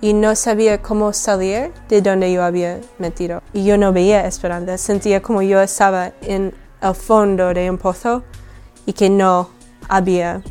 y 0.00 0.14
no 0.14 0.34
sabía 0.34 0.80
cómo 0.80 1.12
salir 1.12 1.72
de 1.88 2.00
donde 2.00 2.32
yo 2.32 2.42
había 2.42 2.80
metido. 2.98 3.42
Y 3.52 3.64
yo 3.64 3.76
no 3.76 3.92
veía 3.92 4.26
esperanza, 4.26 4.78
sentía 4.78 5.20
como 5.20 5.42
yo 5.42 5.60
estaba 5.60 6.12
en 6.22 6.54
el 6.80 6.94
fondo 6.94 7.52
de 7.52 7.70
un 7.70 7.78
pozo 7.78 8.22
y 8.86 8.92
que 8.92 9.10
no 9.10 9.50
había 9.88 10.42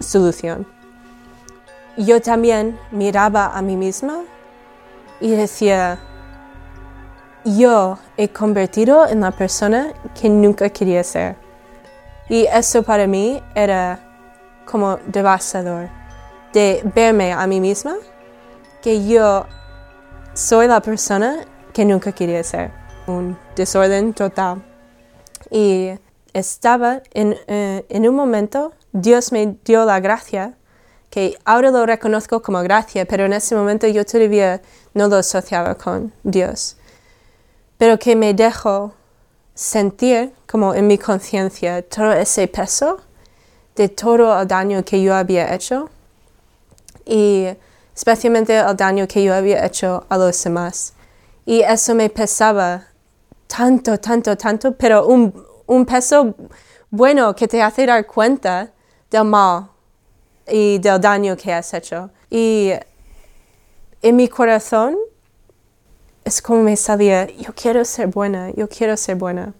solución. 0.00 0.66
Yo 1.96 2.20
también 2.20 2.78
miraba 2.90 3.56
a 3.56 3.62
mí 3.62 3.76
misma 3.76 4.22
y 5.20 5.30
decía, 5.30 5.98
yo 7.44 7.98
he 8.16 8.28
convertido 8.28 9.06
en 9.06 9.20
la 9.20 9.30
persona 9.30 9.92
que 10.18 10.28
nunca 10.28 10.70
quería 10.70 11.04
ser. 11.04 11.36
Y 12.28 12.46
eso 12.46 12.82
para 12.82 13.06
mí 13.06 13.42
era 13.54 14.00
como 14.64 14.98
devastador, 15.06 15.90
de 16.52 16.82
verme 16.94 17.32
a 17.32 17.46
mí 17.46 17.60
misma, 17.60 17.96
que 18.84 19.06
yo 19.06 19.46
soy 20.34 20.66
la 20.66 20.82
persona 20.82 21.46
que 21.72 21.86
nunca 21.86 22.12
quería 22.12 22.44
ser. 22.44 22.70
Un 23.06 23.38
desorden 23.56 24.12
total. 24.12 24.62
Y 25.50 25.92
estaba 26.34 27.00
en, 27.14 27.34
eh, 27.46 27.86
en 27.88 28.06
un 28.06 28.14
momento, 28.14 28.74
Dios 28.92 29.32
me 29.32 29.56
dio 29.64 29.86
la 29.86 30.00
gracia, 30.00 30.58
que 31.08 31.34
ahora 31.46 31.70
lo 31.70 31.86
reconozco 31.86 32.42
como 32.42 32.62
gracia, 32.62 33.06
pero 33.06 33.24
en 33.24 33.32
ese 33.32 33.54
momento 33.56 33.86
yo 33.86 34.04
todavía 34.04 34.60
no 34.92 35.08
lo 35.08 35.16
asociaba 35.16 35.76
con 35.76 36.12
Dios. 36.22 36.76
Pero 37.78 37.98
que 37.98 38.14
me 38.14 38.34
dejó 38.34 38.92
sentir 39.54 40.34
como 40.46 40.74
en 40.74 40.86
mi 40.88 40.98
conciencia 40.98 41.80
todo 41.80 42.12
ese 42.12 42.48
peso 42.48 43.00
de 43.76 43.88
todo 43.88 44.42
el 44.42 44.46
daño 44.46 44.84
que 44.84 45.00
yo 45.00 45.14
había 45.14 45.54
hecho 45.54 45.88
y 47.06 47.48
especialmente 47.94 48.56
el 48.58 48.76
daño 48.76 49.06
que 49.06 49.22
yo 49.22 49.34
había 49.34 49.64
hecho 49.64 50.04
a 50.08 50.18
los 50.18 50.42
demás. 50.42 50.94
Y 51.46 51.60
eso 51.60 51.94
me 51.94 52.08
pesaba 52.08 52.86
tanto, 53.46 53.98
tanto, 53.98 54.36
tanto, 54.36 54.72
pero 54.72 55.06
un, 55.06 55.32
un 55.66 55.86
peso 55.86 56.34
bueno 56.90 57.34
que 57.34 57.46
te 57.46 57.62
hace 57.62 57.86
dar 57.86 58.06
cuenta 58.06 58.70
del 59.10 59.24
mal 59.24 59.68
y 60.46 60.78
del 60.78 61.00
daño 61.00 61.36
que 61.36 61.52
has 61.52 61.72
hecho. 61.74 62.10
Y 62.30 62.72
en 64.02 64.16
mi 64.16 64.28
corazón 64.28 64.96
es 66.24 66.40
como 66.40 66.62
me 66.62 66.76
salía, 66.76 67.26
yo 67.26 67.52
quiero 67.54 67.84
ser 67.84 68.08
buena, 68.08 68.50
yo 68.56 68.68
quiero 68.68 68.96
ser 68.96 69.16
buena. 69.16 69.52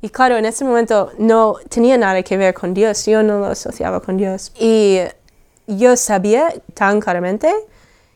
Y 0.00 0.08
claro, 0.08 0.36
en 0.36 0.44
ese 0.44 0.64
momento 0.64 1.12
no 1.18 1.56
tenía 1.68 1.96
nada 1.96 2.22
que 2.22 2.36
ver 2.36 2.54
con 2.54 2.74
Dios, 2.74 3.06
yo 3.06 3.22
no 3.22 3.38
lo 3.38 3.46
asociaba 3.46 4.00
con 4.00 4.16
Dios. 4.16 4.52
Y 4.58 4.98
yo 5.66 5.96
sabía 5.96 6.52
tan 6.74 7.00
claramente 7.00 7.52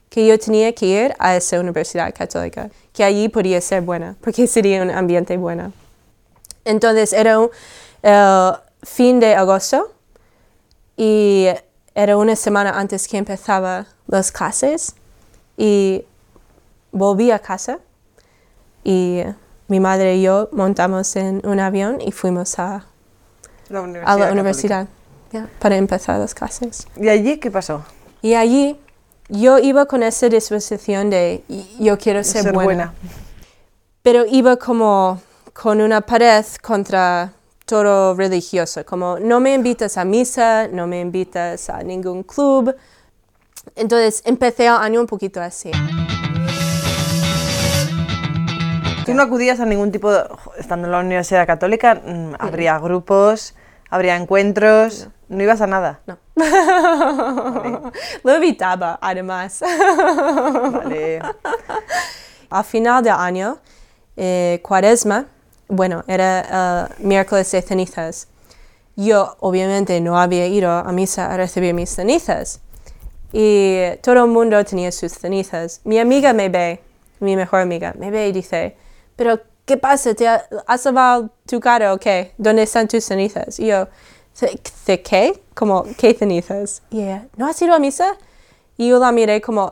que 0.08 0.26
yo 0.26 0.38
tenía 0.38 0.72
que 0.74 0.86
ir 0.86 1.14
a 1.18 1.36
esa 1.36 1.60
universidad 1.60 2.14
católica, 2.14 2.70
que 2.92 3.04
allí 3.04 3.28
podía 3.28 3.60
ser 3.60 3.82
buena, 3.82 4.16
porque 4.20 4.46
sería 4.46 4.82
un 4.82 4.90
ambiente 4.90 5.36
bueno. 5.36 5.72
Entonces 6.64 7.12
era 7.12 7.38
el 8.02 8.54
fin 8.82 9.20
de 9.20 9.34
agosto 9.34 9.92
y 10.96 11.48
era 11.94 12.16
una 12.16 12.34
semana 12.36 12.78
antes 12.78 13.06
que 13.08 13.18
empezaba 13.18 13.86
las 14.06 14.32
clases 14.32 14.94
y 15.56 16.04
volví 16.92 17.30
a 17.30 17.38
casa 17.38 17.78
y 18.84 19.22
mi 19.68 19.80
madre 19.80 20.16
y 20.16 20.22
yo 20.22 20.48
montamos 20.52 21.14
en 21.16 21.46
un 21.46 21.60
avión 21.60 22.00
y 22.00 22.12
fuimos 22.12 22.58
a 22.58 22.86
La 23.68 23.80
a 24.04 24.16
la 24.16 24.32
universidad 24.32 24.88
ya, 25.36 25.48
para 25.58 25.76
empezar 25.76 26.18
las 26.18 26.34
clases. 26.34 26.86
¿Y 27.00 27.08
allí 27.08 27.38
qué 27.38 27.50
pasó? 27.50 27.84
Y 28.22 28.34
allí 28.34 28.78
yo 29.28 29.58
iba 29.58 29.86
con 29.86 30.02
esa 30.02 30.28
disposición 30.28 31.10
de 31.10 31.42
"Y- 31.48 31.76
yo 31.78 31.98
quiero 31.98 32.22
ser, 32.24 32.42
Ser 32.42 32.52
buena. 32.52 32.64
buena. 32.64 32.94
Pero 34.02 34.24
iba 34.26 34.56
como 34.56 35.20
con 35.52 35.80
una 35.80 36.00
pared 36.00 36.44
contra 36.62 37.32
todo 37.64 38.14
religioso, 38.14 38.84
como 38.84 39.18
no 39.18 39.40
me 39.40 39.52
invitas 39.54 39.96
a 39.98 40.04
misa, 40.04 40.68
no 40.68 40.86
me 40.86 41.00
invitas 41.00 41.68
a 41.70 41.82
ningún 41.82 42.22
club. 42.22 42.74
Entonces 43.74 44.22
empecé 44.24 44.66
el 44.66 44.74
año 44.74 45.00
un 45.00 45.06
poquito 45.08 45.40
así. 45.40 45.72
¿Tú 49.04 49.14
no 49.14 49.22
acudías 49.22 49.60
a 49.60 49.66
ningún 49.66 49.92
tipo 49.92 50.10
de... 50.12 50.24
Estando 50.58 50.86
en 50.86 50.92
la 50.92 50.98
Universidad 51.00 51.46
Católica, 51.46 51.94
mm, 52.04 52.34
habría 52.38 52.78
grupos, 52.78 53.54
habría 53.90 54.16
encuentros, 54.16 55.08
no 55.28 55.42
ibas 55.42 55.60
a 55.60 55.66
nada. 55.66 56.00
No. 56.06 56.18
Lo 58.22 58.32
evitaba, 58.32 58.98
además. 59.00 59.60
Vale. 60.72 61.20
Al 62.50 62.64
final 62.64 63.02
del 63.02 63.14
año, 63.14 63.58
eh, 64.16 64.60
cuaresma, 64.62 65.26
bueno, 65.68 66.04
era 66.06 66.88
el 66.98 67.06
miércoles 67.06 67.50
de 67.50 67.62
cenizas. 67.62 68.28
Yo 68.94 69.36
obviamente 69.40 70.00
no 70.00 70.18
había 70.18 70.46
ido 70.46 70.70
a 70.70 70.90
misa 70.92 71.32
a 71.32 71.36
recibir 71.36 71.74
mis 71.74 71.90
cenizas. 71.90 72.60
Y 73.32 73.80
todo 74.02 74.24
el 74.24 74.30
mundo 74.30 74.64
tenía 74.64 74.92
sus 74.92 75.12
cenizas. 75.12 75.80
Mi 75.84 75.98
amiga 75.98 76.32
me 76.32 76.48
ve, 76.48 76.82
mi 77.20 77.36
mejor 77.36 77.60
amiga, 77.60 77.94
me 77.98 78.10
ve 78.10 78.28
y 78.28 78.32
dice, 78.32 78.76
pero 79.16 79.40
¿qué 79.66 79.76
pasa? 79.76 80.14
¿Te 80.14 80.26
ha- 80.28 80.46
has 80.66 80.84
lavado 80.86 81.30
tu 81.46 81.60
cara 81.60 81.92
o 81.92 81.98
qué? 81.98 82.32
¿Dónde 82.38 82.62
están 82.62 82.88
tus 82.88 83.04
cenizas? 83.04 83.58
Y 83.60 83.66
yo, 83.66 83.88
"¿Ce- 84.34 84.58
¿de 84.86 85.02
qué? 85.02 85.40
Como, 85.54 85.84
¿qué 85.98 86.14
cenizas? 86.14 86.82
Y 86.90 87.02
ella, 87.02 87.26
¿no 87.36 87.46
has 87.46 87.60
ido 87.60 87.74
a 87.74 87.78
misa? 87.78 88.16
Y 88.78 88.88
yo 88.88 88.98
la 88.98 89.12
miré 89.12 89.40
como, 89.40 89.70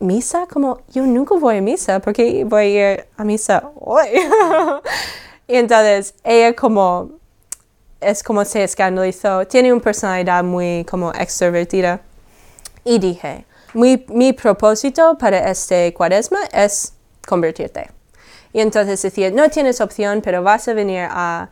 ¿misa? 0.00 0.46
Como, 0.46 0.80
yo 0.92 1.02
nunca 1.04 1.34
voy 1.36 1.56
a 1.58 1.60
misa, 1.62 2.00
¿por 2.00 2.12
qué 2.12 2.44
voy 2.44 2.62
a 2.78 2.92
ir 2.92 3.06
a 3.16 3.24
misa 3.24 3.70
hoy? 3.80 4.08
y 5.48 5.56
entonces 5.56 6.14
ella 6.24 6.54
como, 6.54 7.10
es 8.00 8.22
como 8.22 8.44
se 8.44 8.62
escandalizó, 8.64 9.46
tiene 9.46 9.72
una 9.72 9.82
personalidad 9.82 10.44
muy 10.44 10.84
como 10.84 11.12
extrovertida. 11.12 12.00
Y 12.84 12.98
dije, 12.98 13.46
mi, 13.74 14.04
mi 14.08 14.32
propósito 14.32 15.16
para 15.18 15.50
este 15.50 15.92
cuaresma 15.94 16.38
es 16.52 16.92
convertirte. 17.26 17.90
Y 18.56 18.62
entonces 18.62 19.02
decía, 19.02 19.30
no 19.30 19.50
tienes 19.50 19.82
opción, 19.82 20.22
pero 20.24 20.42
vas 20.42 20.66
a 20.66 20.72
venir 20.72 21.06
a, 21.10 21.50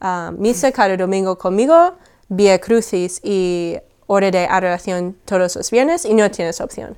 a 0.00 0.32
misa 0.38 0.70
cada 0.70 0.96
domingo 0.96 1.36
conmigo, 1.36 1.94
vía 2.28 2.60
crucis 2.60 3.20
y 3.24 3.76
hora 4.06 4.30
de 4.30 4.46
adoración 4.46 5.16
todos 5.24 5.56
los 5.56 5.70
viernes 5.72 6.04
y 6.04 6.14
no 6.14 6.30
tienes 6.30 6.60
opción. 6.60 6.96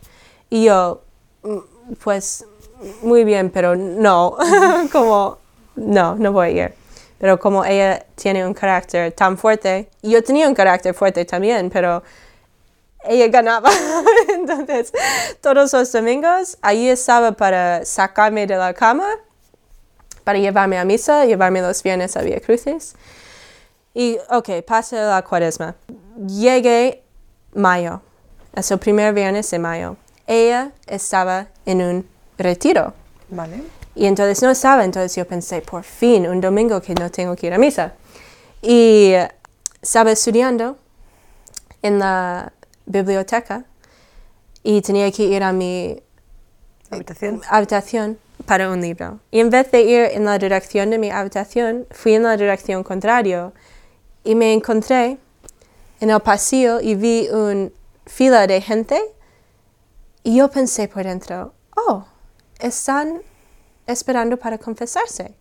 Y 0.50 0.64
yo, 0.64 1.00
"Mm, 1.42 1.56
pues, 2.04 2.44
muy 3.00 3.24
bien, 3.24 3.48
pero 3.48 3.74
no, 3.76 4.36
como, 4.92 5.38
no, 5.74 6.16
no 6.16 6.32
voy 6.32 6.48
a 6.48 6.64
ir. 6.66 6.74
Pero 7.18 7.40
como 7.40 7.64
ella 7.64 8.04
tiene 8.14 8.46
un 8.46 8.52
carácter 8.52 9.10
tan 9.12 9.38
fuerte, 9.38 9.88
yo 10.02 10.22
tenía 10.22 10.46
un 10.48 10.54
carácter 10.54 10.92
fuerte 10.92 11.24
también, 11.24 11.70
pero 11.70 12.02
ella 13.04 13.28
ganaba. 13.28 13.70
Entonces, 14.34 14.92
todos 15.40 15.72
los 15.72 15.92
domingos, 15.92 16.58
allí 16.60 16.90
estaba 16.90 17.32
para 17.32 17.86
sacarme 17.86 18.46
de 18.46 18.56
la 18.58 18.74
cama, 18.74 19.06
para 20.26 20.40
llevarme 20.40 20.76
a 20.76 20.84
misa, 20.84 21.24
llevarme 21.24 21.62
los 21.62 21.84
viernes 21.84 22.16
a 22.16 22.22
Vía 22.22 22.40
Crucis. 22.40 22.96
Y, 23.94 24.18
ok, 24.28 24.60
pasa 24.66 24.96
la 24.96 25.22
cuaresma. 25.22 25.76
Llegué 26.26 27.04
mayo, 27.54 28.00
es 28.52 28.68
el 28.72 28.80
primer 28.80 29.14
viernes 29.14 29.48
de 29.52 29.60
mayo. 29.60 29.96
Ella 30.26 30.72
estaba 30.88 31.46
en 31.64 31.80
un 31.80 32.08
retiro. 32.36 32.92
Vale. 33.28 33.62
Y 33.94 34.06
entonces 34.06 34.42
no 34.42 34.50
estaba, 34.50 34.84
entonces 34.84 35.14
yo 35.14 35.28
pensé, 35.28 35.60
por 35.60 35.84
fin, 35.84 36.26
un 36.26 36.40
domingo 36.40 36.82
que 36.82 36.92
no 36.94 37.08
tengo 37.08 37.36
que 37.36 37.46
ir 37.46 37.54
a 37.54 37.58
misa. 37.58 37.94
Y 38.60 39.12
estaba 39.80 40.10
estudiando 40.10 40.76
en 41.82 42.00
la 42.00 42.52
biblioteca 42.84 43.62
y 44.64 44.82
tenía 44.82 45.08
que 45.12 45.22
ir 45.22 45.44
a 45.44 45.52
mi 45.52 46.02
Habitación. 46.90 47.40
habitación 47.48 48.18
para 48.44 48.70
un 48.70 48.80
libro. 48.80 49.20
Y 49.30 49.40
en 49.40 49.50
vez 49.50 49.70
de 49.70 49.82
ir 49.82 50.04
en 50.12 50.24
la 50.24 50.38
dirección 50.38 50.90
de 50.90 50.98
mi 50.98 51.10
habitación, 51.10 51.86
fui 51.90 52.14
en 52.14 52.24
la 52.24 52.36
dirección 52.36 52.84
contraria 52.84 53.52
y 54.24 54.34
me 54.34 54.52
encontré 54.52 55.18
en 56.00 56.10
el 56.10 56.20
pasillo 56.20 56.80
y 56.80 56.94
vi 56.94 57.28
una 57.30 57.70
fila 58.04 58.46
de 58.46 58.60
gente 58.60 59.00
y 60.22 60.36
yo 60.36 60.50
pensé 60.50 60.88
por 60.88 61.04
dentro, 61.04 61.54
oh, 61.76 62.04
están 62.58 63.22
esperando 63.86 64.36
para 64.36 64.58
confesarse. 64.58 65.34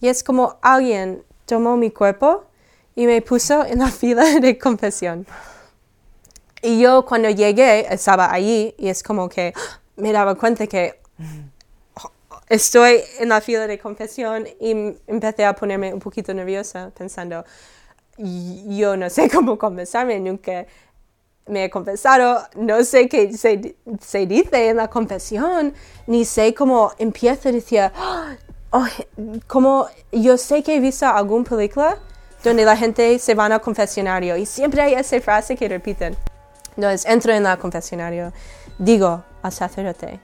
Y 0.00 0.08
es 0.08 0.24
como 0.24 0.56
alguien 0.62 1.22
tomó 1.44 1.76
mi 1.76 1.90
cuerpo 1.90 2.44
y 2.94 3.06
me 3.06 3.20
puso 3.22 3.64
en 3.64 3.78
la 3.78 3.90
fila 4.00 4.24
de 4.40 4.58
confesión. 4.58 5.26
Y 6.62 6.80
yo 6.80 7.04
cuando 7.04 7.28
llegué 7.30 7.92
estaba 7.92 8.32
allí 8.32 8.74
y 8.78 8.88
es 8.88 9.02
como 9.02 9.28
que 9.28 9.52
me 9.96 10.12
daba 10.12 10.34
cuenta 10.34 10.66
que 10.66 11.00
estoy 12.48 13.00
en 13.18 13.28
la 13.28 13.40
fila 13.40 13.66
de 13.66 13.78
confesión 13.78 14.46
y 14.60 14.94
empecé 15.06 15.44
a 15.44 15.54
ponerme 15.54 15.92
un 15.92 16.00
poquito 16.00 16.32
nerviosa 16.34 16.90
pensando, 16.96 17.44
"Y- 18.18 18.76
yo 18.78 18.96
no 18.96 19.10
sé 19.10 19.28
cómo 19.30 19.58
confesarme, 19.58 20.20
nunca 20.20 20.66
me 21.46 21.64
he 21.64 21.70
confesado, 21.70 22.42
no 22.56 22.82
sé 22.84 23.08
qué 23.08 23.32
se, 23.36 23.76
se 24.00 24.26
dice 24.26 24.68
en 24.70 24.78
la 24.78 24.88
confesión, 24.88 25.74
ni 26.06 26.24
sé 26.24 26.54
cómo 26.54 26.92
empieza 26.98 27.48
a 27.50 27.52
decir, 27.52 27.80
"Ah, 27.94 28.34
oh, 28.70 28.86
como 29.46 29.86
yo 30.12 30.36
sé 30.36 30.62
que 30.62 30.76
he 30.76 30.80
visto 30.80 31.06
alguna 31.06 31.44
película 31.44 31.98
donde 32.42 32.64
la 32.64 32.76
gente 32.76 33.18
se 33.18 33.34
va 33.34 33.46
al 33.46 33.60
confesionario 33.60 34.36
y 34.36 34.46
siempre 34.46 34.82
hay 34.82 34.94
esa 34.94 35.20
frase 35.20 35.56
que 35.56 35.68
repiten. 35.68 36.16
Entonces 36.76 37.06
entro 37.06 37.32
en 37.32 37.46
el 37.46 37.58
confesionario, 37.58 38.32
digo 38.78 39.24
al 39.42 39.52
sacerdote 39.52 40.20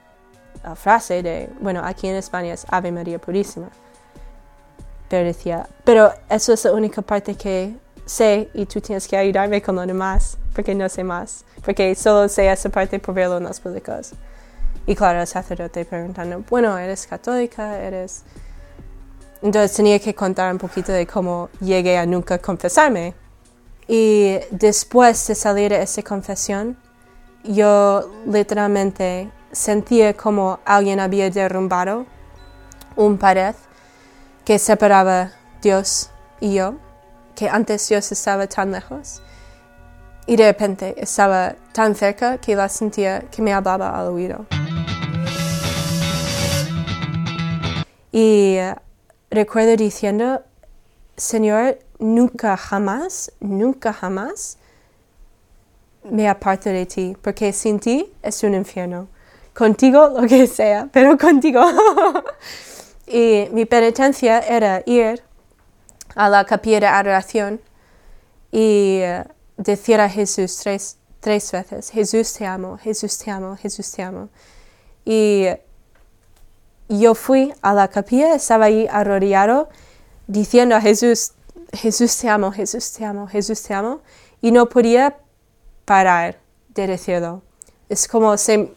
frase 0.77 1.23
de, 1.23 1.51
bueno, 1.61 1.83
aquí 1.85 2.09
en 2.09 2.17
España 2.17 2.55
es 2.55 2.67
Ave 2.69 2.93
María 2.93 3.19
Purísima. 3.19 3.69
Pero 5.09 5.27
decía, 5.27 5.69
pero 5.85 6.13
eso 6.31 6.53
es 6.53 6.65
la 6.65 6.73
única 6.73 7.03
parte 7.03 7.35
que 7.35 7.77
sé 8.07 8.49
y 8.55 8.67
tú 8.67 8.81
tienes 8.81 9.07
que 9.07 9.17
ayudarme 9.17 9.61
con 9.63 9.77
lo 9.77 9.87
demás, 9.87 10.39
porque 10.55 10.75
no 10.75 10.89
sé 10.89 11.05
más, 11.05 11.45
porque 11.65 11.95
solo 11.95 12.29
sé 12.29 12.51
esa 12.51 12.69
parte 12.69 12.99
por 12.99 13.15
verlo 13.15 13.39
en 13.39 13.45
los 13.45 13.61
públicos. 13.61 14.13
Y 14.87 14.95
claro, 14.95 15.21
el 15.21 15.27
sacerdote 15.27 15.85
preguntando, 15.85 16.45
bueno, 16.49 16.77
¿eres 16.79 17.07
católica? 17.07 17.79
¿Eres...? 17.79 18.25
Entonces 19.43 19.77
tenía 19.77 19.99
que 19.99 20.15
contar 20.15 20.53
un 20.53 20.59
poquito 20.59 20.93
de 20.93 21.07
cómo 21.07 21.49
llegué 21.61 21.99
a 21.99 22.07
nunca 22.07 22.39
confesarme. 22.39 23.15
Y 23.89 24.39
después 24.51 25.27
de 25.27 25.35
salir 25.35 25.73
de 25.73 25.83
esa 25.83 26.03
confesión, 26.03 26.77
yo 27.43 28.09
literalmente 28.25 29.31
sentía 29.53 30.15
como 30.15 30.59
alguien 30.65 30.99
había 30.99 31.31
derrumbado 31.31 32.07
un 32.97 33.19
pared 33.19 33.55
que 34.45 34.59
separaba 34.59 35.33
Dios 35.61 36.11
y 36.41 36.55
yo, 36.55 36.75
que 37.37 37.49
antes 37.49 37.89
Dios 37.89 38.11
estaba 38.11 38.47
tan 38.47 38.73
lejos 38.73 39.23
y 40.27 40.37
de 40.37 40.47
repente 40.47 40.95
estaba 40.97 41.55
tan 41.73 41.95
cerca 41.95 42.39
que 42.39 42.57
la 42.57 42.69
sentía 42.69 43.21
que 43.31 43.43
me 43.43 43.53
hablaba 43.53 43.99
al 43.99 44.09
oído. 44.09 44.47
Y 48.13 48.59
recuerdo 49.31 49.77
diciendo, 49.77 50.43
Señor, 51.17 51.79
nunca 51.99 52.57
jamás, 52.57 53.33
nunca 53.41 53.93
jamás 53.93 54.59
me 56.05 56.29
aparto 56.29 56.69
de 56.69 56.85
ti, 56.85 57.17
porque 57.23 57.53
sin 57.53 57.81
ti 57.81 58.13
es 58.23 58.43
un 58.43 58.55
infierno. 58.55 59.09
Contigo 59.55 60.09
lo 60.21 60.27
que 60.27 60.47
sea, 60.47 60.89
pero 60.93 61.17
contigo. 61.19 61.63
y 63.07 63.49
mi 63.53 63.65
penitencia 63.67 64.41
era 64.41 64.83
ir 64.87 65.23
a 66.15 66.29
la 66.29 66.45
capilla 66.45 66.81
de 66.81 66.87
adoración 66.87 67.61
y 68.51 69.01
decir 69.57 70.01
a 70.01 70.09
Jesús 70.09 70.59
tres, 70.63 70.99
tres 71.21 71.51
veces, 71.53 71.91
Jesús 71.91 72.33
te 72.35 72.47
amo, 72.47 72.79
Jesús 72.79 73.17
te 73.19 73.31
amo, 73.31 73.57
Jesús 73.57 73.91
te 73.91 74.03
amo. 74.03 74.29
Y 75.05 75.47
yo 76.89 77.15
fui 77.15 77.55
a 77.63 77.75
la 77.75 77.89
capilla, 77.89 78.35
estaba 78.35 78.67
ahí 78.67 78.87
arrodillado, 78.91 79.69
diciendo 80.27 80.77
a 80.77 80.81
Jesús, 80.81 81.33
Jesús 81.73 82.17
te 82.19 82.29
amo, 82.29 82.53
Jesús 82.53 82.93
te 82.93 83.05
amo, 83.05 83.27
Jesús 83.27 83.63
te 83.63 83.75
amo, 83.75 84.01
y 84.41 84.53
no 84.53 84.69
podía 84.69 85.17
parar 85.85 86.39
de 86.69 86.87
decirlo. 86.87 87.43
Es 87.89 88.09
como 88.09 88.37
se 88.37 88.73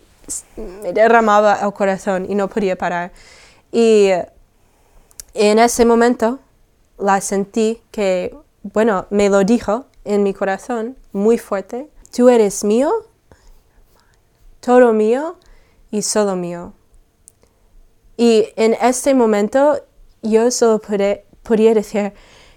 me 0.56 0.94
derramaba 0.94 1.60
el 1.62 1.74
corazón 1.74 2.26
y 2.30 2.36
no 2.36 2.48
podía 2.48 2.76
parar. 2.78 3.12
Y 3.72 4.10
en 5.34 5.60
ese 5.60 5.86
momento 5.86 6.40
la 6.98 7.22
sentí 7.22 7.82
que, 7.92 8.36
bueno, 8.64 9.06
me 9.10 9.30
lo 9.30 9.44
dijo 9.44 9.86
en 10.04 10.24
mi 10.24 10.34
corazón 10.34 10.98
muy 11.12 11.38
fuerte, 11.38 11.90
tú 12.16 12.30
eres 12.30 12.64
mío, 12.64 12.92
todo 14.60 14.94
mío 14.94 15.38
y 15.92 16.02
solo 16.02 16.36
mío. 16.36 16.74
Y 18.18 18.48
en 18.56 18.76
este 18.82 19.14
momento 19.14 19.82
yo 20.22 20.50
solo 20.52 20.82
podía 21.44 21.74
decir, 21.74 22.14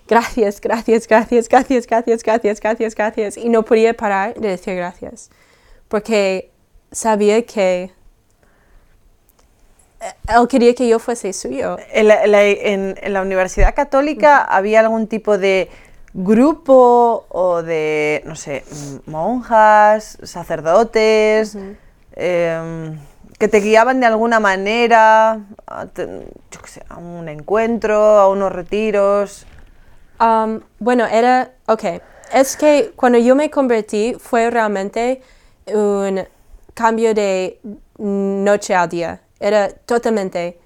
gracias, 0.06 0.60
gracias, 0.60 1.08
gracias, 1.08 1.48
gracias, 1.48 1.86
gracias, 1.86 2.22
gracias, 2.22 2.60
gracias, 2.60 2.94
gracias. 2.94 3.36
Y 3.36 3.48
no 3.48 3.64
podía 3.64 3.94
parar 3.94 4.34
de 4.34 4.48
decir 4.48 4.76
gracias. 4.76 5.30
Porque 5.88 6.52
sabía 6.90 7.44
que 7.44 7.90
él 10.28 10.48
quería 10.48 10.74
que 10.74 10.88
yo 10.88 10.98
fuese 10.98 11.32
suyo. 11.32 11.76
¿En 11.90 13.12
la, 13.12 13.22
Universidad 13.22 13.74
Católica 13.74 14.42
había 14.42 14.80
algún 14.80 15.06
tipo 15.06 15.38
de 15.38 15.68
grupo 16.14 17.26
o 17.28 17.62
de, 17.62 18.22
no 18.24 18.36
sé, 18.36 18.64
monjas, 19.06 20.18
sacerdotes, 20.22 21.56
em, 22.14 22.98
que 23.38 23.48
te 23.48 23.60
guiaban 23.60 24.00
de 24.00 24.06
alguna 24.06 24.40
manera 24.40 25.40
a, 25.66 25.86
a 26.88 26.96
un 26.96 27.28
encuentro, 27.28 27.96
a 27.96 28.28
unos 28.28 28.52
retiros? 28.52 29.46
Um, 30.20 30.60
bueno, 30.80 31.06
era, 31.06 31.52
ok, 31.66 31.84
es 32.32 32.56
que 32.56 32.92
cuando 32.96 33.18
yo 33.18 33.36
me 33.36 33.50
convertí 33.50 34.16
fue 34.18 34.50
realmente 34.50 35.22
un 35.66 36.26
cambio 36.78 37.12
de 37.12 37.60
noche 37.98 38.74
al 38.74 38.88
día. 38.88 39.20
Era 39.40 39.68
totalmente... 39.68 40.58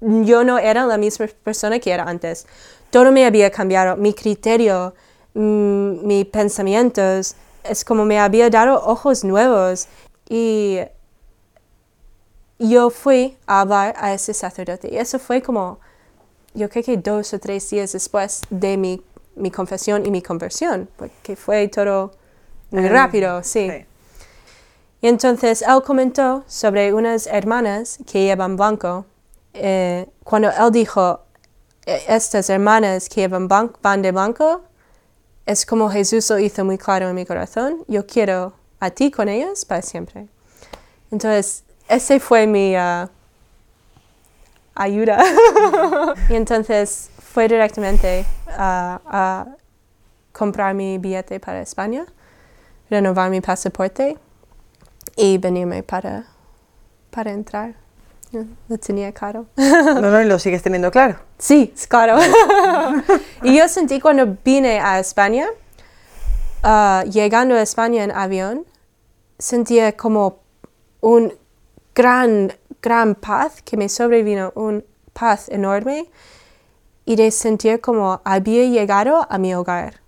Yo 0.00 0.42
no 0.42 0.58
era 0.58 0.84
la 0.84 0.98
misma 0.98 1.28
persona 1.44 1.78
que 1.78 1.92
era 1.92 2.04
antes. 2.04 2.46
Todo 2.90 3.12
me 3.12 3.24
había 3.24 3.50
cambiado. 3.50 3.96
Mi 3.96 4.12
criterio, 4.12 4.94
mm, 5.34 6.04
mis 6.04 6.26
pensamientos, 6.26 7.36
es 7.62 7.84
como 7.84 8.04
me 8.04 8.18
había 8.18 8.50
dado 8.50 8.74
ojos 8.84 9.22
nuevos. 9.22 9.86
Y 10.28 10.80
yo 12.58 12.90
fui 12.90 13.36
a 13.46 13.60
hablar 13.60 13.94
a 13.96 14.12
ese 14.12 14.34
sacerdote. 14.34 14.88
Y 14.92 14.98
eso 14.98 15.20
fue 15.20 15.40
como, 15.40 15.78
yo 16.52 16.68
creo 16.68 16.82
que 16.82 16.96
dos 16.96 17.32
o 17.32 17.38
tres 17.38 17.70
días 17.70 17.92
después 17.92 18.42
de 18.50 18.76
mi, 18.76 19.00
mi 19.36 19.50
confesión 19.50 20.04
y 20.04 20.10
mi 20.10 20.20
conversión, 20.20 20.88
porque 20.96 21.36
fue 21.36 21.68
todo 21.68 22.10
muy 22.70 22.88
rápido, 22.88 23.42
sí. 23.44 23.86
Y 25.02 25.08
entonces 25.08 25.62
él 25.62 25.82
comentó 25.82 26.44
sobre 26.46 26.94
unas 26.94 27.26
hermanas 27.26 27.98
que 28.06 28.22
llevan 28.22 28.56
blanco. 28.56 29.04
Eh, 29.52 30.06
cuando 30.22 30.48
él 30.48 30.70
dijo, 30.70 31.22
e, 31.84 32.04
estas 32.06 32.48
hermanas 32.48 33.08
que 33.08 33.22
llevan 33.22 33.48
blanco, 33.48 33.80
van 33.82 34.00
de 34.00 34.12
blanco, 34.12 34.62
es 35.44 35.66
como 35.66 35.90
Jesús 35.90 36.30
lo 36.30 36.38
hizo 36.38 36.64
muy 36.64 36.78
claro 36.78 37.08
en 37.08 37.16
mi 37.16 37.26
corazón. 37.26 37.84
Yo 37.88 38.06
quiero 38.06 38.52
a 38.78 38.90
ti 38.90 39.10
con 39.10 39.28
ellas 39.28 39.64
para 39.64 39.82
siempre. 39.82 40.28
Entonces, 41.10 41.64
ese 41.88 42.20
fue 42.20 42.46
mi 42.46 42.76
uh, 42.76 43.08
ayuda. 44.76 45.18
y 46.28 46.34
entonces 46.36 47.10
fue 47.18 47.48
directamente 47.48 48.24
a 48.50 49.46
comprar 50.32 50.74
mi 50.74 50.98
billete 50.98 51.40
para 51.40 51.60
España, 51.60 52.06
renovar 52.88 53.30
mi 53.30 53.40
pasaporte 53.40 54.16
y 55.16 55.38
venirme 55.38 55.82
para, 55.82 56.26
para 57.10 57.32
entrar. 57.32 57.74
Lo 58.68 58.78
tenía 58.78 59.12
claro. 59.12 59.46
No, 59.56 60.00
no, 60.00 60.20
y 60.22 60.24
lo 60.24 60.38
sigues 60.38 60.62
teniendo 60.62 60.90
claro. 60.90 61.18
Sí, 61.38 61.72
es 61.74 61.86
claro. 61.86 62.18
y 63.42 63.58
yo 63.58 63.68
sentí 63.68 64.00
cuando 64.00 64.38
vine 64.42 64.80
a 64.80 64.98
España, 64.98 65.46
uh, 66.64 67.08
llegando 67.10 67.54
a 67.54 67.62
España 67.62 68.04
en 68.04 68.10
avión, 68.10 68.64
sentía 69.38 69.96
como 69.96 70.40
un 71.00 71.34
gran, 71.94 72.52
gran 72.80 73.14
paz 73.14 73.60
que 73.62 73.76
me 73.76 73.88
sobrevino, 73.88 74.52
un 74.54 74.84
paz 75.12 75.48
enorme 75.48 76.10
y 77.04 77.16
de 77.16 77.30
sentir 77.30 77.80
como 77.80 78.22
había 78.24 78.64
llegado 78.64 79.26
a 79.28 79.36
mi 79.38 79.54
hogar. 79.54 80.00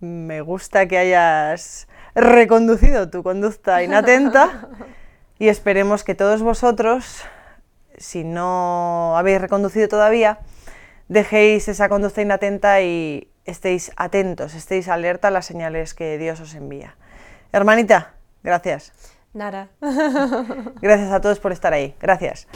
Me 0.00 0.42
gusta 0.42 0.86
que 0.86 0.98
hayas 0.98 1.88
reconducido 2.14 3.10
tu 3.10 3.22
conducta 3.22 3.82
inatenta 3.82 4.68
y 5.38 5.48
esperemos 5.48 6.04
que 6.04 6.14
todos 6.14 6.42
vosotros, 6.42 7.24
si 7.98 8.24
no 8.24 9.16
habéis 9.16 9.40
reconducido 9.40 9.88
todavía, 9.88 10.38
dejéis 11.08 11.68
esa 11.68 11.88
conducta 11.88 12.22
inatenta 12.22 12.80
y 12.82 13.28
estéis 13.44 13.92
atentos, 13.96 14.54
estéis 14.54 14.88
alerta 14.88 15.28
a 15.28 15.30
las 15.30 15.46
señales 15.46 15.94
que 15.94 16.18
Dios 16.18 16.40
os 16.40 16.54
envía. 16.54 16.96
Hermanita, 17.52 18.14
gracias. 18.42 18.92
Nada. 19.32 19.68
Gracias 20.80 21.10
a 21.10 21.20
todos 21.20 21.40
por 21.40 21.52
estar 21.52 21.72
ahí. 21.72 21.94
Gracias. 22.00 22.46